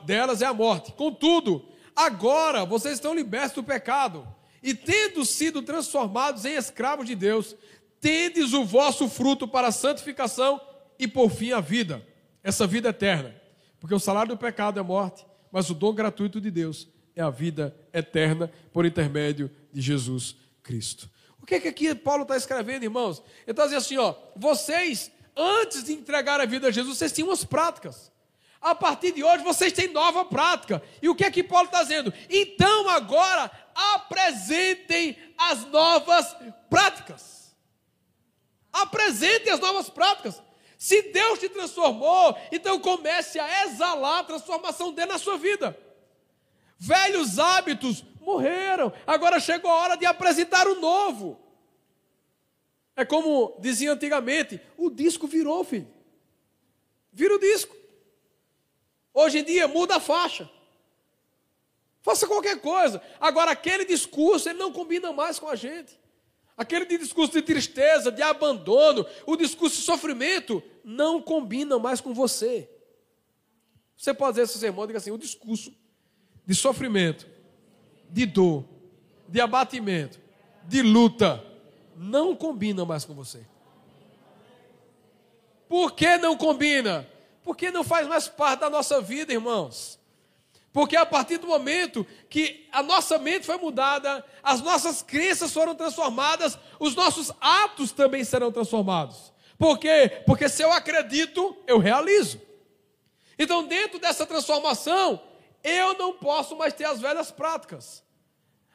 [0.06, 0.92] delas é a morte.
[0.92, 4.28] Contudo, agora vocês estão libertos do pecado
[4.62, 7.56] e tendo sido transformados em escravos de Deus,
[8.00, 10.62] tendes o vosso fruto para a santificação
[11.00, 12.06] e por fim a vida,
[12.44, 13.36] essa vida eterna.
[13.80, 17.32] Porque o salário do pecado é morte, mas o dom gratuito de Deus é a
[17.32, 21.10] vida eterna por intermédio de Jesus Cristo.
[21.42, 23.24] O que é que aqui Paulo está escrevendo, irmãos?
[23.44, 27.32] Ele está dizendo assim: ó, vocês, antes de entregar a vida a Jesus, vocês tinham
[27.32, 28.12] as práticas.
[28.60, 30.82] A partir de hoje vocês têm nova prática.
[31.02, 32.14] E o que é que Paulo está dizendo?
[32.30, 33.52] Então agora
[33.94, 36.36] apresentem as novas
[36.70, 37.56] práticas.
[38.74, 40.42] Apresentem as novas práticas.
[40.78, 45.78] Se Deus te transformou, então comece a exalar a transformação dele na sua vida.
[46.78, 51.47] Velhos hábitos morreram, agora chegou a hora de apresentar o novo.
[52.98, 55.88] É como dizia antigamente: o disco virou, filho.
[57.14, 57.76] Vira o disco.
[59.14, 60.50] Hoje em dia muda a faixa.
[62.02, 63.02] Faça qualquer coisa.
[63.20, 66.00] Agora, aquele discurso, ele não combina mais com a gente.
[66.56, 72.68] Aquele discurso de tristeza, de abandono, o discurso de sofrimento, não combina mais com você.
[73.96, 75.74] Você pode dizer esse sermão, diga assim, o discurso
[76.46, 77.28] de sofrimento,
[78.10, 78.64] de dor,
[79.28, 80.20] de abatimento,
[80.68, 81.44] de luta,
[81.98, 83.46] não combina mais com você.
[85.68, 87.08] Por que não combina?
[87.44, 90.00] Porque não faz mais parte da nossa vida, irmãos.
[90.72, 95.74] Porque a partir do momento que a nossa mente foi mudada, as nossas crenças foram
[95.74, 99.34] transformadas, os nossos atos também serão transformados.
[99.58, 100.22] Por quê?
[100.26, 102.40] Porque se eu acredito, eu realizo.
[103.40, 105.22] Então, dentro dessa transformação,
[105.64, 108.04] eu não posso mais ter as velhas práticas.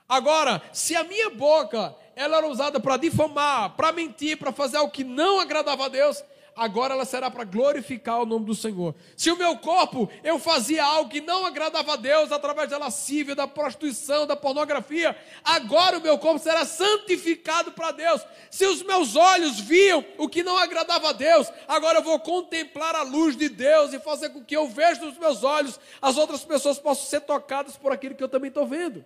[0.09, 4.93] Agora, se a minha boca ela era usada para difamar, para mentir, para fazer algo
[4.93, 6.23] que não agradava a Deus,
[6.55, 8.95] agora ela será para glorificar o nome do Senhor.
[9.17, 13.35] Se o meu corpo eu fazia algo que não agradava a Deus através da lascívia,
[13.35, 18.23] da prostituição, da pornografia, agora o meu corpo será santificado para Deus.
[18.51, 22.95] Se os meus olhos viam o que não agradava a Deus, agora eu vou contemplar
[22.95, 26.45] a luz de Deus e fazer com que eu veja nos meus olhos as outras
[26.45, 29.05] pessoas possam ser tocadas por aquilo que eu também estou vendo.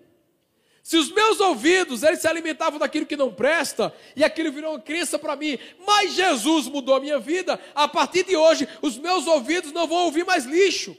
[0.87, 4.81] Se os meus ouvidos, eles se alimentavam daquilo que não presta, e aquilo virou uma
[4.81, 9.27] crença para mim, mas Jesus mudou a minha vida, a partir de hoje, os meus
[9.27, 10.97] ouvidos não vão ouvir mais lixo.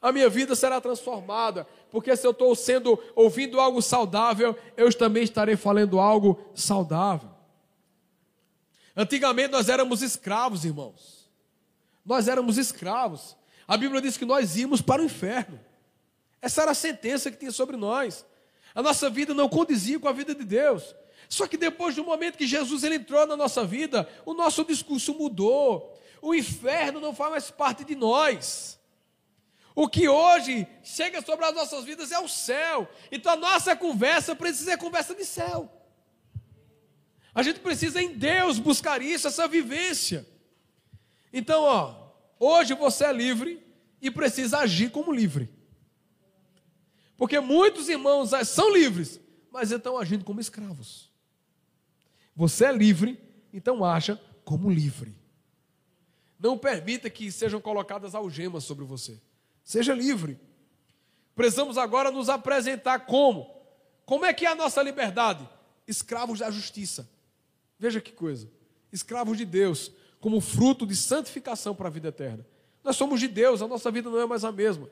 [0.00, 5.22] A minha vida será transformada, porque se eu estou sendo ouvindo algo saudável, eu também
[5.22, 7.28] estarei falando algo saudável.
[8.96, 11.30] Antigamente nós éramos escravos, irmãos.
[12.06, 13.36] Nós éramos escravos.
[13.66, 15.60] A Bíblia diz que nós íamos para o inferno.
[16.40, 18.24] Essa era a sentença que tinha sobre nós.
[18.78, 20.94] A nossa vida não condizia com a vida de Deus.
[21.28, 25.12] Só que depois do momento que Jesus ele entrou na nossa vida, o nosso discurso
[25.14, 26.00] mudou.
[26.22, 28.78] O inferno não faz mais parte de nós.
[29.74, 32.88] O que hoje chega sobre as nossas vidas é o céu.
[33.10, 35.68] Então a nossa conversa precisa ser conversa de céu.
[37.34, 40.24] A gente precisa em Deus buscar isso, essa vivência.
[41.32, 43.60] Então, ó, hoje você é livre
[44.00, 45.57] e precisa agir como livre.
[47.18, 51.10] Porque muitos irmãos são livres, mas estão agindo como escravos.
[52.34, 53.20] Você é livre,
[53.52, 55.14] então acha como livre.
[56.38, 59.20] Não permita que sejam colocadas algemas sobre você.
[59.64, 60.38] Seja livre.
[61.34, 63.52] Precisamos agora nos apresentar como?
[64.06, 65.46] Como é que é a nossa liberdade?
[65.88, 67.10] Escravos da justiça.
[67.76, 68.48] Veja que coisa.
[68.92, 69.90] Escravos de Deus,
[70.20, 72.46] como fruto de santificação para a vida eterna.
[72.84, 74.88] Nós somos de Deus, a nossa vida não é mais a mesma.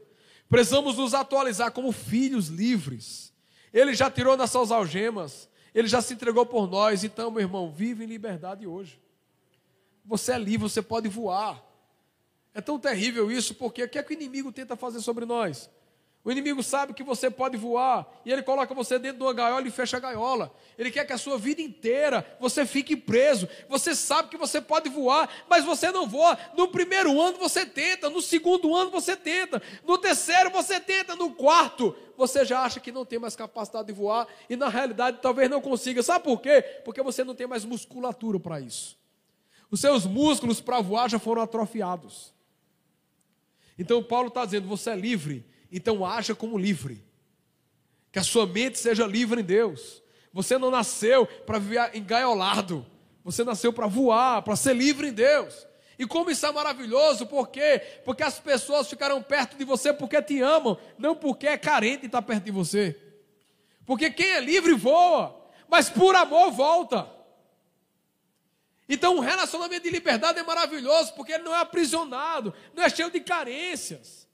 [0.49, 3.33] Precisamos nos atualizar como filhos livres.
[3.73, 7.05] Ele já tirou nossas algemas, ele já se entregou por nós.
[7.05, 9.01] Então, meu irmão, vive em liberdade hoje.
[10.05, 11.63] Você é livre, você pode voar.
[12.55, 15.69] É tão terrível isso, porque o que é que o inimigo tenta fazer sobre nós?
[16.27, 19.65] O inimigo sabe que você pode voar e ele coloca você dentro de uma gaiola
[19.65, 20.53] e fecha a gaiola.
[20.77, 23.49] Ele quer que a sua vida inteira você fique preso.
[23.69, 26.37] Você sabe que você pode voar, mas você não voa.
[26.57, 31.33] No primeiro ano você tenta, no segundo ano você tenta, no terceiro você tenta, no
[31.33, 35.49] quarto você já acha que não tem mais capacidade de voar e na realidade talvez
[35.49, 36.03] não consiga.
[36.03, 36.61] Sabe por quê?
[36.85, 38.99] Porque você não tem mais musculatura para isso.
[39.71, 42.35] Os seus músculos para voar já foram atrofiados.
[43.79, 47.05] Então Paulo está dizendo: você é livre então haja como livre.
[48.13, 50.03] Que a sua mente seja livre em Deus.
[50.33, 52.87] Você não nasceu para viver engaiolado.
[53.25, 55.67] Você nasceu para voar, para ser livre em Deus.
[55.99, 57.83] E como isso é maravilhoso, por quê?
[58.05, 62.07] Porque as pessoas ficarão perto de você porque te amam, não porque é carente de
[62.07, 62.97] estar perto de você.
[63.87, 67.11] Porque quem é livre voa, mas por amor volta.
[68.89, 73.11] Então, um relacionamento de liberdade é maravilhoso, porque ele não é aprisionado, não é cheio
[73.11, 74.26] de carências.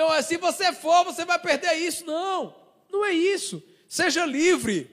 [0.00, 2.06] Não é se você for, você vai perder isso.
[2.06, 2.56] Não,
[2.90, 3.62] não é isso.
[3.86, 4.90] Seja livre.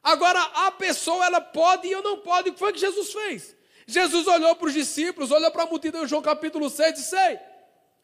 [0.00, 2.50] Agora, a pessoa, ela pode e eu não pode.
[2.50, 3.56] O que foi que Jesus fez?
[3.84, 7.16] Jesus olhou para os discípulos, olhou para a multidão em João capítulo 6 e disse:
[7.16, 7.36] Ei,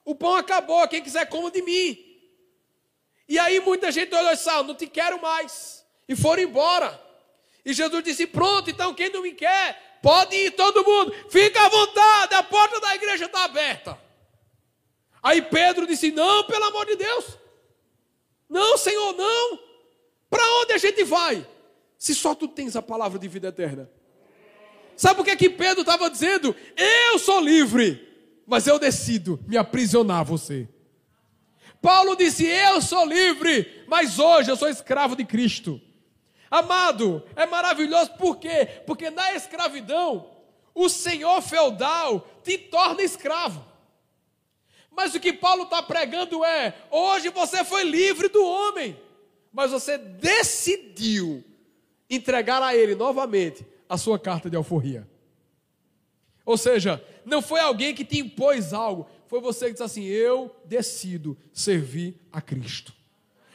[0.05, 1.97] o pão acabou, quem quiser coma de mim.
[3.29, 5.87] E aí muita gente olhou e disse: ah, não te quero mais.
[6.09, 7.01] E foram embora.
[7.65, 11.15] E Jesus disse: Pronto, então quem não me quer, pode ir todo mundo.
[11.31, 14.08] Fica à vontade, a porta da igreja está aberta.
[15.23, 17.39] Aí Pedro disse: Não, pelo amor de Deus.
[18.49, 19.59] Não, Senhor, não.
[20.31, 21.47] Para onde a gente vai?
[21.97, 23.91] Se só tu tens a palavra de vida eterna.
[24.97, 26.55] Sabe o que é que Pedro estava dizendo?
[26.77, 28.05] Eu sou livre,
[28.47, 30.69] mas eu decido me aprisionar você.
[31.81, 35.81] Paulo disse: Eu sou livre, mas hoje eu sou escravo de Cristo.
[36.51, 38.83] Amado, é maravilhoso, por quê?
[38.87, 40.31] Porque na escravidão,
[40.75, 43.65] o senhor feudal te torna escravo.
[44.99, 49.01] Mas o que Paulo está pregando é: hoje você foi livre do homem,
[49.53, 51.45] mas você decidiu
[52.11, 55.09] entregar a ele novamente a sua carta de alforria.
[56.45, 60.53] Ou seja, não foi alguém que te impôs algo, foi você que disse assim: eu
[60.65, 62.93] decido servir a Cristo.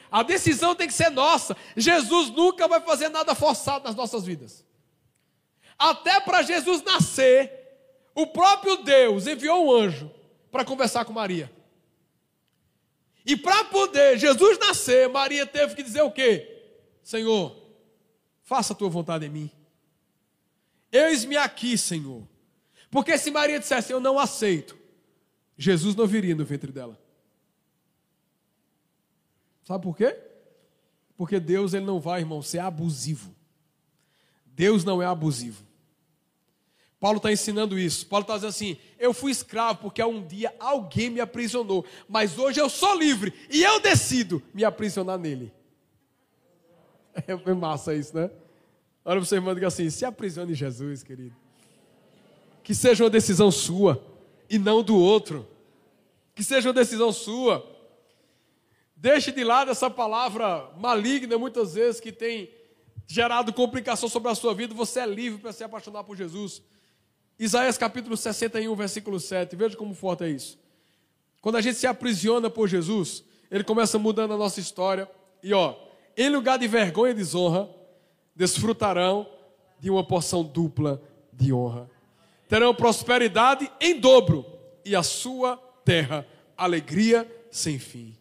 [0.09, 1.57] A decisão tem que ser nossa.
[1.75, 4.63] Jesus nunca vai fazer nada forçado nas nossas vidas.
[5.77, 7.51] Até para Jesus nascer,
[8.15, 10.09] o próprio Deus enviou um anjo
[10.53, 11.51] para conversar com Maria.
[13.25, 16.47] E para poder Jesus nascer, Maria teve que dizer o quê?
[17.01, 17.57] Senhor,
[18.43, 19.51] faça a tua vontade em mim.
[20.91, 22.27] Eis-me aqui, Senhor.
[22.91, 24.77] Porque se Maria dissesse, eu não aceito,
[25.57, 27.01] Jesus não viria no ventre dela.
[29.63, 30.15] Sabe por quê?
[31.17, 33.33] Porque Deus ele não vai, irmão, ser abusivo.
[34.45, 35.65] Deus não é abusivo.
[37.03, 38.07] Paulo está ensinando isso.
[38.07, 42.61] Paulo está dizendo assim: eu fui escravo porque um dia alguém me aprisionou, mas hoje
[42.61, 45.51] eu sou livre e eu decido me aprisionar nele.
[47.27, 48.31] É massa isso, né?
[49.03, 51.35] Olha para você, irmão, diga assim: se aprisione Jesus, querido.
[52.63, 54.01] Que seja uma decisão sua
[54.49, 55.45] e não do outro.
[56.33, 57.69] Que seja uma decisão sua.
[58.95, 62.49] Deixe de lado essa palavra maligna, muitas vezes, que tem
[63.05, 64.73] gerado complicação sobre a sua vida.
[64.73, 66.63] Você é livre para se apaixonar por Jesus.
[67.37, 69.55] Isaías capítulo 61, versículo 7.
[69.55, 70.59] Veja como forte é isso.
[71.41, 75.09] Quando a gente se aprisiona por Jesus, ele começa mudando a nossa história.
[75.41, 75.75] E ó,
[76.15, 77.69] em lugar de vergonha e desonra,
[78.35, 79.27] desfrutarão
[79.79, 81.89] de uma porção dupla de honra.
[82.47, 84.45] Terão prosperidade em dobro
[84.85, 86.25] e a sua terra
[86.55, 88.15] alegria sem fim.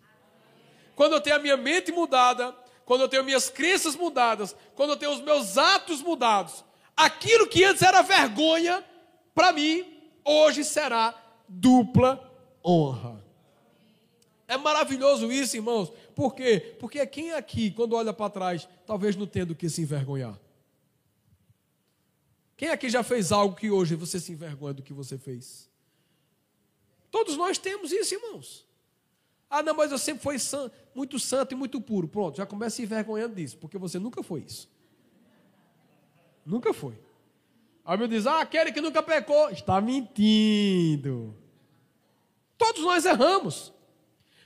[0.97, 2.55] Quando eu tenho a minha mente mudada,
[2.85, 6.65] quando eu tenho minhas crenças mudadas, quando eu tenho os meus atos mudados,
[6.97, 8.85] aquilo que antes era vergonha
[9.35, 9.85] para mim,
[10.25, 11.15] hoje será
[11.49, 12.31] dupla
[12.65, 13.23] honra.
[14.47, 15.91] É maravilhoso isso, irmãos.
[16.15, 16.77] Por quê?
[16.79, 20.39] Porque quem aqui, quando olha para trás, talvez não tenha do que se envergonhar.
[22.57, 25.69] Quem aqui já fez algo que hoje você se envergonha do que você fez?
[27.11, 28.67] Todos nós temos isso, irmãos.
[29.49, 32.09] Ah, não, mas eu sempre fui santo, muito santo e muito puro.
[32.09, 34.69] Pronto, já começa se envergonhando disso, porque você nunca foi isso.
[36.45, 36.99] Nunca foi.
[37.85, 41.37] A Bíblia diz: ah, aquele que nunca pecou está mentindo.
[42.57, 43.73] Todos nós erramos.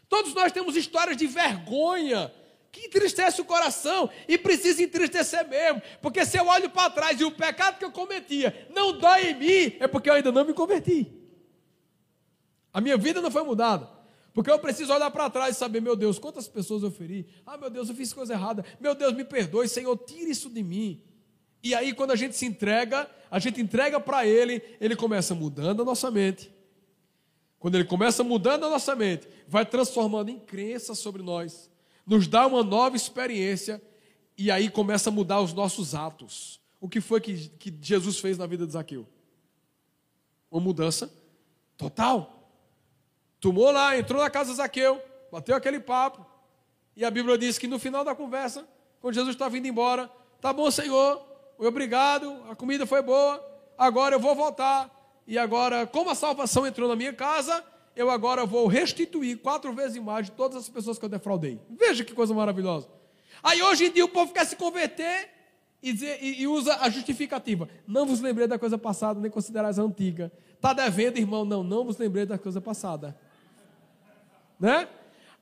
[0.08, 2.32] Todos nós temos histórias de vergonha
[2.70, 7.24] que entristece o coração e precisa entristecer mesmo, porque se eu olho para trás e
[7.24, 10.52] o pecado que eu cometia não dói em mim, é porque eu ainda não me
[10.52, 11.10] converti.
[12.72, 13.96] A minha vida não foi mudada.
[14.34, 17.26] Porque eu preciso olhar para trás e saber, meu Deus, quantas pessoas eu feri?
[17.46, 18.62] Ah, meu Deus, eu fiz coisa errada.
[18.78, 21.02] Meu Deus, me perdoe, Senhor, tire isso de mim.
[21.62, 25.82] E aí, quando a gente se entrega, a gente entrega para Ele, Ele começa mudando
[25.82, 26.52] a nossa mente.
[27.58, 31.68] quando ele começa mudando a nossa mente, vai transformando em crença sobre nós,
[32.06, 33.82] nos dá uma nova experiência
[34.38, 36.60] e aí começa a mudar os nossos atos.
[36.80, 39.06] O que foi que, que Jesus fez na vida de Zaqueu?
[40.50, 41.12] Uma mudança
[41.76, 42.52] total.
[43.40, 45.02] Tomou lá, entrou na casa de Zaqueu,
[45.32, 46.24] bateu aquele papo,
[46.94, 48.66] e a Bíblia diz que no final da conversa,
[49.00, 51.20] quando Jesus está vindo embora, tá bom, Senhor,
[51.58, 53.44] obrigado, a comida foi boa,
[53.78, 54.90] agora eu vou voltar
[55.26, 57.64] e agora, como a salvação entrou na minha casa,
[57.96, 61.60] eu agora vou restituir quatro vezes mais de todas as pessoas que eu defraudei.
[61.70, 62.88] Veja que coisa maravilhosa.
[63.42, 65.30] Aí hoje em dia o povo quer se converter
[65.82, 67.68] e, dizer, e, e usa a justificativa.
[67.86, 70.30] Não vos lembrei da coisa passada, nem considerais a antiga.
[70.54, 71.44] Está devendo, irmão?
[71.44, 73.16] Não, não vos lembrei da coisa passada.
[74.58, 74.88] Né?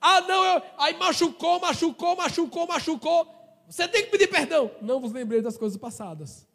[0.00, 3.43] Ah, não, eu, aí machucou, machucou, machucou, machucou.
[3.68, 4.70] Você tem que pedir perdão.
[4.80, 6.46] Não vos lembrei das coisas passadas.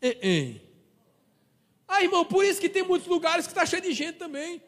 [0.00, 0.72] Ei, ei.
[1.86, 4.62] Ah, irmão, por isso que tem muitos lugares que está cheio de gente também.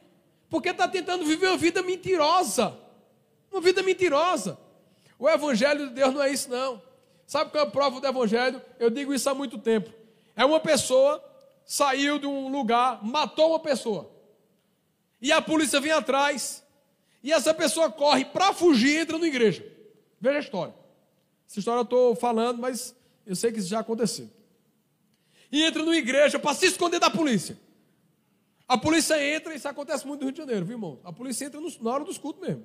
[0.48, 2.78] Porque está tentando viver uma vida mentirosa.
[3.50, 4.58] Uma vida mentirosa.
[5.18, 6.82] O Evangelho de Deus não é isso, não.
[7.26, 8.60] Sabe qual é a prova do Evangelho?
[8.78, 9.92] Eu digo isso há muito tempo.
[10.36, 11.22] É uma pessoa
[11.64, 14.10] saiu de um lugar, matou uma pessoa.
[15.20, 16.62] E a polícia vem atrás.
[17.22, 19.64] E essa pessoa corre para fugir e entra na igreja.
[20.20, 20.74] Veja a história.
[21.48, 22.94] Essa história eu estou falando, mas
[23.26, 24.30] eu sei que isso já aconteceu
[25.54, 27.56] e entra numa igreja para se esconder da polícia.
[28.66, 30.98] A polícia entra, isso acontece muito no Rio de Janeiro, viu, irmão?
[31.04, 32.64] A polícia entra na hora dos cultos mesmo.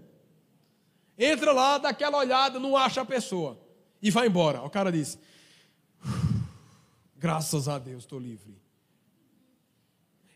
[1.16, 3.60] Entra lá, dá aquela olhada, não acha a pessoa
[4.02, 4.64] e vai embora.
[4.64, 5.20] O cara diz:
[7.16, 8.58] Graças a Deus, estou livre.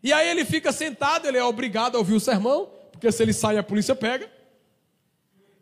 [0.00, 3.32] E aí ele fica sentado, ele é obrigado a ouvir o sermão, porque se ele
[3.32, 4.30] sai, a polícia pega.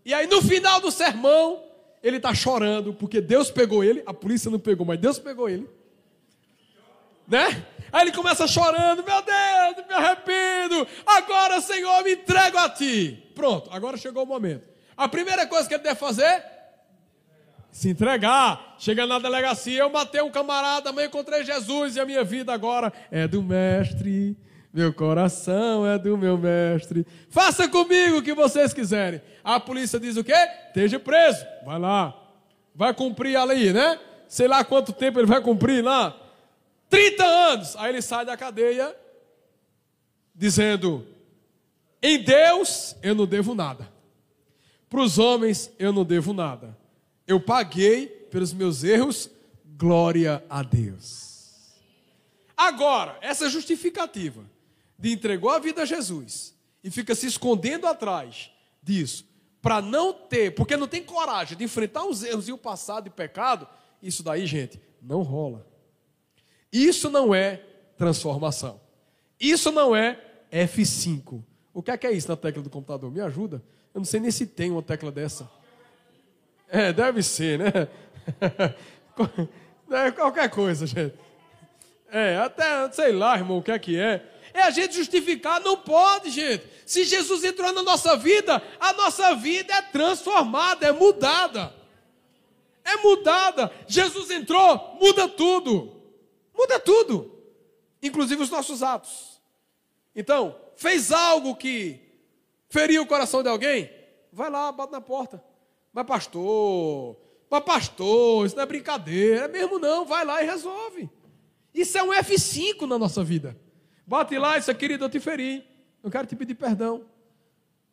[0.04, 1.64] E aí no final do sermão,
[2.02, 5.68] ele está chorando, porque Deus pegou ele, a polícia não pegou, mas Deus pegou ele
[7.32, 7.64] né?
[7.92, 10.86] Aí ele começa chorando: Meu Deus, me arrependo.
[11.06, 13.30] Agora, Senhor, me entrego a ti.
[13.34, 14.64] Pronto, agora chegou o momento.
[14.96, 16.44] A primeira coisa que ele deve fazer
[17.70, 18.76] se entregar.
[18.78, 22.92] Chega na delegacia, eu matei um camarada, amanhã encontrei Jesus e a minha vida agora
[23.10, 24.36] é do mestre.
[24.72, 27.06] Meu coração é do meu mestre.
[27.28, 29.20] Faça comigo o que vocês quiserem.
[29.44, 30.32] A polícia diz o quê?
[30.68, 31.44] Esteja preso.
[31.64, 32.18] Vai lá.
[32.74, 34.00] Vai cumprir a lei, né?
[34.26, 36.16] Sei lá quanto tempo ele vai cumprir lá.
[36.88, 37.76] 30 anos.
[37.76, 38.96] Aí ele sai da cadeia
[40.34, 41.06] dizendo:
[42.02, 43.92] Em Deus eu não devo nada.
[44.88, 46.74] Para os homens eu não devo nada.
[47.26, 49.30] Eu paguei pelos meus erros,
[49.76, 51.76] glória a Deus.
[52.56, 54.44] Agora, essa justificativa
[55.02, 59.26] de entregou a vida a Jesus e fica se escondendo atrás disso,
[59.60, 63.10] para não ter, porque não tem coragem de enfrentar os erros e o passado e
[63.10, 63.66] pecado,
[64.00, 65.66] isso daí, gente, não rola.
[66.72, 67.56] Isso não é
[67.98, 68.80] transformação.
[69.40, 70.20] Isso não é
[70.52, 71.42] F5.
[71.74, 73.10] O que é, que é isso na tecla do computador?
[73.10, 73.60] Me ajuda?
[73.92, 75.50] Eu não sei nem se tem uma tecla dessa.
[76.68, 77.88] É, deve ser, né?
[79.90, 81.14] É, qualquer coisa, gente.
[82.10, 84.31] É, até, sei lá, irmão, o que é que é.
[84.54, 86.64] É a gente justificar, não pode, gente.
[86.86, 91.74] Se Jesus entrou na nossa vida, a nossa vida é transformada, é mudada.
[92.84, 93.72] É mudada.
[93.86, 96.02] Jesus entrou, muda tudo.
[96.54, 97.42] Muda tudo,
[98.02, 99.40] inclusive os nossos atos.
[100.14, 101.98] Então, fez algo que
[102.68, 103.90] feriu o coração de alguém?
[104.32, 105.42] Vai lá, bate na porta.
[105.92, 107.16] Mas pastor,
[107.50, 111.10] mas pastor, isso não é brincadeira, é mesmo não, vai lá e resolve.
[111.74, 113.58] Isso é um F5 na nossa vida.
[114.06, 115.66] Bate lá, isso querido, eu te feri.
[116.02, 117.04] Eu quero te pedir perdão.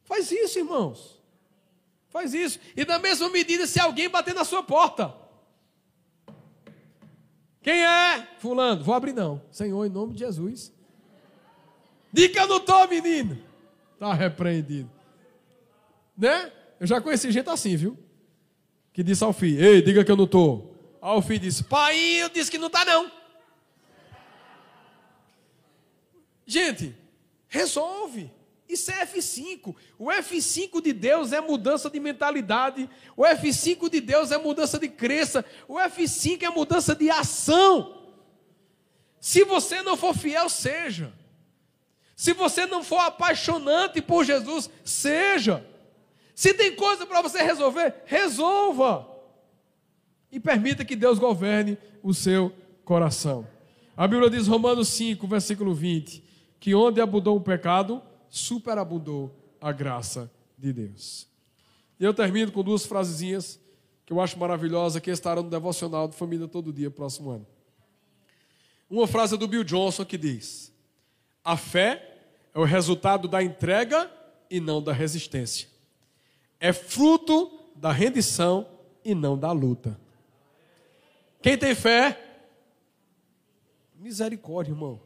[0.03, 1.22] Faz isso, irmãos.
[2.10, 2.60] Faz isso.
[2.76, 5.14] E na mesma medida, se alguém bater na sua porta,
[7.62, 8.28] quem é?
[8.39, 8.84] Fulano.
[8.84, 9.41] Vou abrir não.
[9.51, 10.74] Senhor, em nome de Jesus.
[12.12, 13.38] Diga que eu não estou, menino.
[13.93, 14.89] Está repreendido.
[16.18, 16.51] Né?
[16.80, 17.97] Eu já conheci gente assim, viu?
[18.91, 20.76] Que disse ao filho, ei, diga que eu não estou.
[21.01, 23.12] Aí o filho disse, pai, eu disse que não está não.
[26.50, 26.95] Gente,
[27.47, 28.32] resolve.
[28.68, 29.76] Isso é F5.
[30.00, 32.89] O F5 de Deus é mudança de mentalidade.
[33.16, 35.45] O F5 de Deus é mudança de crença.
[35.68, 38.04] O F5 é mudança de ação.
[39.22, 41.14] Se você não for fiel, seja.
[42.16, 45.64] Se você não for apaixonante por Jesus, seja.
[46.34, 49.08] Se tem coisa para você resolver, resolva.
[50.32, 52.52] E permita que Deus governe o seu
[52.84, 53.47] coração.
[53.95, 56.29] A Bíblia diz, Romanos 5, versículo 20,
[56.60, 61.28] que onde abundou o pecado, superabundou a graça de Deus.
[61.99, 63.60] E eu termino com duas frasezinhas
[64.05, 67.45] que eu acho maravilhosa, que estarão no devocional do Família Todo Dia, próximo ano.
[68.89, 70.74] Uma frase do Bill Johnson que diz:
[71.43, 72.05] A fé
[72.53, 74.12] É o resultado da entrega
[74.49, 75.70] e não da resistência.
[76.60, 78.68] É fruto da rendição
[79.05, 79.99] e não da luta.
[81.41, 82.20] Quem tem fé?
[83.95, 84.99] Misericórdia, irmão.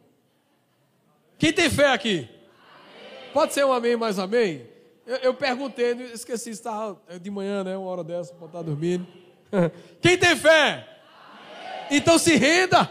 [1.37, 2.29] Quem tem fé aqui?
[2.29, 3.31] Amém.
[3.33, 4.67] Pode ser um amém mais amém?
[5.05, 7.77] Eu, eu perguntei, esqueci, estava de manhã, né?
[7.77, 9.05] Uma hora dessa, para estar dormindo.
[10.01, 10.87] Quem tem fé?
[10.87, 11.87] Amém.
[11.91, 12.89] Então se renda.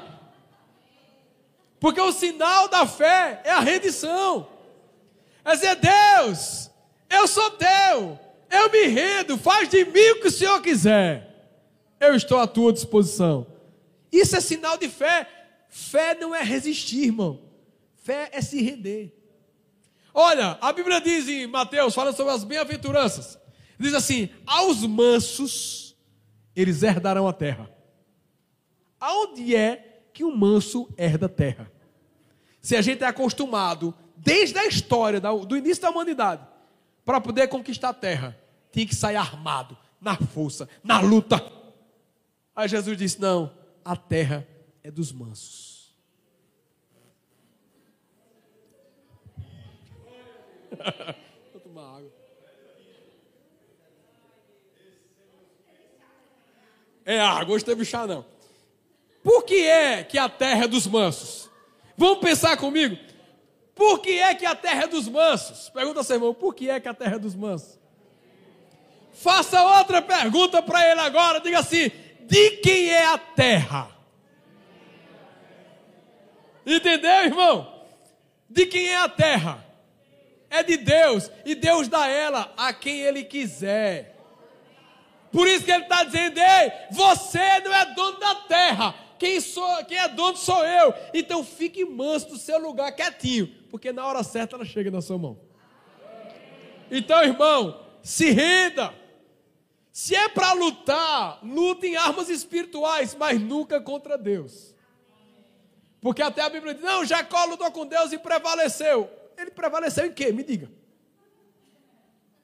[1.80, 4.46] Porque o sinal da fé é a rendição.
[5.44, 6.70] É dizer, Deus,
[7.10, 8.18] eu sou teu,
[8.50, 11.28] eu me rendo, faz de mim o que o Senhor quiser.
[11.98, 13.46] Eu estou à tua disposição.
[14.12, 15.26] Isso é sinal de fé.
[15.68, 17.40] Fé não é resistir, irmão.
[18.02, 19.16] Fé é se render.
[20.12, 23.38] Olha, a Bíblia diz em Mateus, falando sobre as bem-aventuranças,
[23.78, 25.96] diz assim: aos mansos
[26.54, 27.70] eles herdarão a terra.
[29.00, 31.70] Aonde é que o manso herda a terra?
[32.60, 36.46] Se a gente é acostumado, desde a história do início da humanidade,
[37.04, 38.38] para poder conquistar a terra,
[38.70, 41.40] tinha que sair armado, na força, na luta.
[42.54, 43.52] Aí Jesus disse: não,
[43.84, 44.46] a terra
[44.82, 45.71] é dos mansos.
[51.52, 52.12] Vou tomar água.
[57.04, 58.24] É água, hoje teve chá não.
[59.22, 61.50] Por que é que a terra é dos mansos?
[61.96, 62.96] Vamos pensar comigo?
[63.74, 65.68] Por que é que a terra é dos mansos?
[65.70, 67.78] Pergunta seu irmão, por que é que a terra é dos mansos?
[69.12, 73.90] Faça outra pergunta para ele agora, diga assim: de quem é a terra?
[76.64, 77.84] Entendeu, irmão?
[78.48, 79.71] De quem é a terra?
[80.52, 84.16] É de Deus e Deus dá ela a quem Ele quiser.
[85.32, 89.84] Por isso que Ele está dizendo: Ei, você não é dono da terra, quem, sou,
[89.86, 90.94] quem é dono sou eu.
[91.14, 95.18] Então fique manso no seu lugar, quietinho, porque na hora certa ela chega na sua
[95.18, 95.40] mão.
[96.90, 98.92] Então, irmão, se renda.
[99.90, 104.74] Se é para lutar, lute em armas espirituais, mas nunca contra Deus.
[106.00, 109.21] Porque até a Bíblia diz: não, Jacó lutou com Deus e prevaleceu.
[109.36, 110.32] Ele prevaleceu em quê?
[110.32, 110.70] Me diga.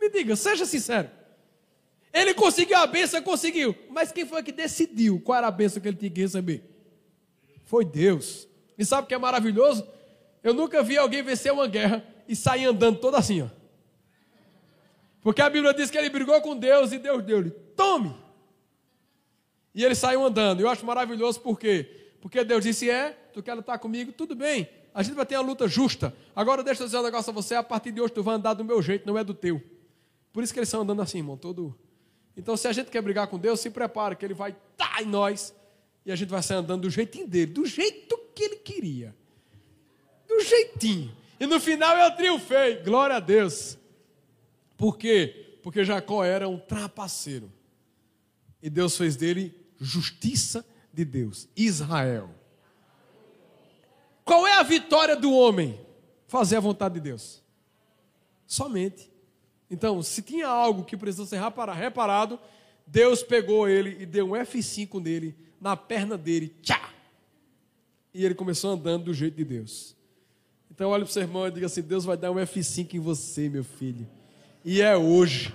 [0.00, 1.10] Me diga, seja sincero.
[2.12, 3.74] Ele conseguiu a bênção, conseguiu.
[3.90, 6.62] Mas quem foi que decidiu qual era a bênção que ele tinha que receber?
[7.64, 8.48] Foi Deus.
[8.76, 9.86] E sabe o que é maravilhoso?
[10.42, 13.48] Eu nunca vi alguém vencer uma guerra e sair andando todo assim, ó.
[15.20, 18.14] Porque a Bíblia diz que ele brigou com Deus e Deus deu-lhe, tome.
[19.74, 20.60] E ele saiu andando.
[20.60, 22.14] Eu acho maravilhoso por quê?
[22.20, 24.12] Porque Deus disse: É, tu quer lutar comigo?
[24.12, 24.68] Tudo bem.
[24.94, 26.14] A gente vai ter uma luta justa.
[26.34, 28.54] Agora deixa eu dizer um negócio a você, a partir de hoje tu vai andar
[28.54, 29.62] do meu jeito, não é do teu.
[30.32, 31.76] Por isso que eles estão andando assim, irmão, todo.
[32.36, 35.06] Então, se a gente quer brigar com Deus, se prepara, que Ele vai tá em
[35.06, 35.52] nós
[36.06, 39.14] e a gente vai sair andando do jeitinho dele, do jeito que Ele queria.
[40.28, 41.12] Do jeitinho.
[41.40, 43.76] E no final eu triunfei, glória a Deus.
[44.76, 45.58] Por quê?
[45.62, 47.52] Porque Jacó era um trapaceiro.
[48.62, 52.30] E Deus fez dele justiça de Deus, Israel.
[54.28, 55.80] Qual é a vitória do homem?
[56.26, 57.42] Fazer a vontade de Deus.
[58.46, 59.10] Somente.
[59.70, 61.40] Então, se tinha algo que precisou ser
[61.74, 62.38] reparado,
[62.86, 66.90] Deus pegou ele e deu um F5 nele, na perna dele, tchá!
[68.12, 69.96] E ele começou andando do jeito de Deus.
[70.70, 73.00] Então, olha para o seu irmão e diga assim: Deus vai dar um F5 em
[73.00, 74.06] você, meu filho.
[74.62, 75.54] E é hoje.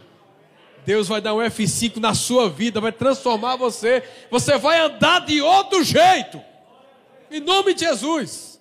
[0.84, 4.02] Deus vai dar um F5 na sua vida, vai transformar você.
[4.32, 6.42] Você vai andar de outro jeito.
[7.30, 8.53] Em nome de Jesus.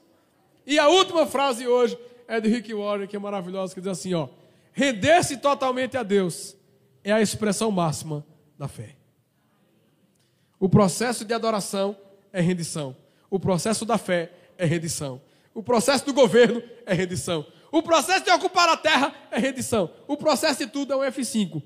[0.66, 1.98] E a última frase hoje
[2.28, 4.28] é de Rick Warren, que é maravilhosa, que diz assim, ó:
[4.72, 6.56] render-se totalmente a Deus
[7.04, 8.24] é a expressão máxima
[8.58, 8.96] da fé.
[10.58, 11.96] O processo de adoração
[12.32, 12.96] é rendição.
[13.28, 15.20] O processo da fé é rendição.
[15.54, 17.44] O processo do governo é rendição.
[17.70, 19.90] O processo de ocupar a terra é rendição.
[20.06, 21.62] O processo de tudo é um F5.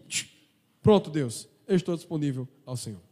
[0.82, 1.48] Pronto, Deus.
[1.66, 3.05] Eu estou disponível ao Senhor.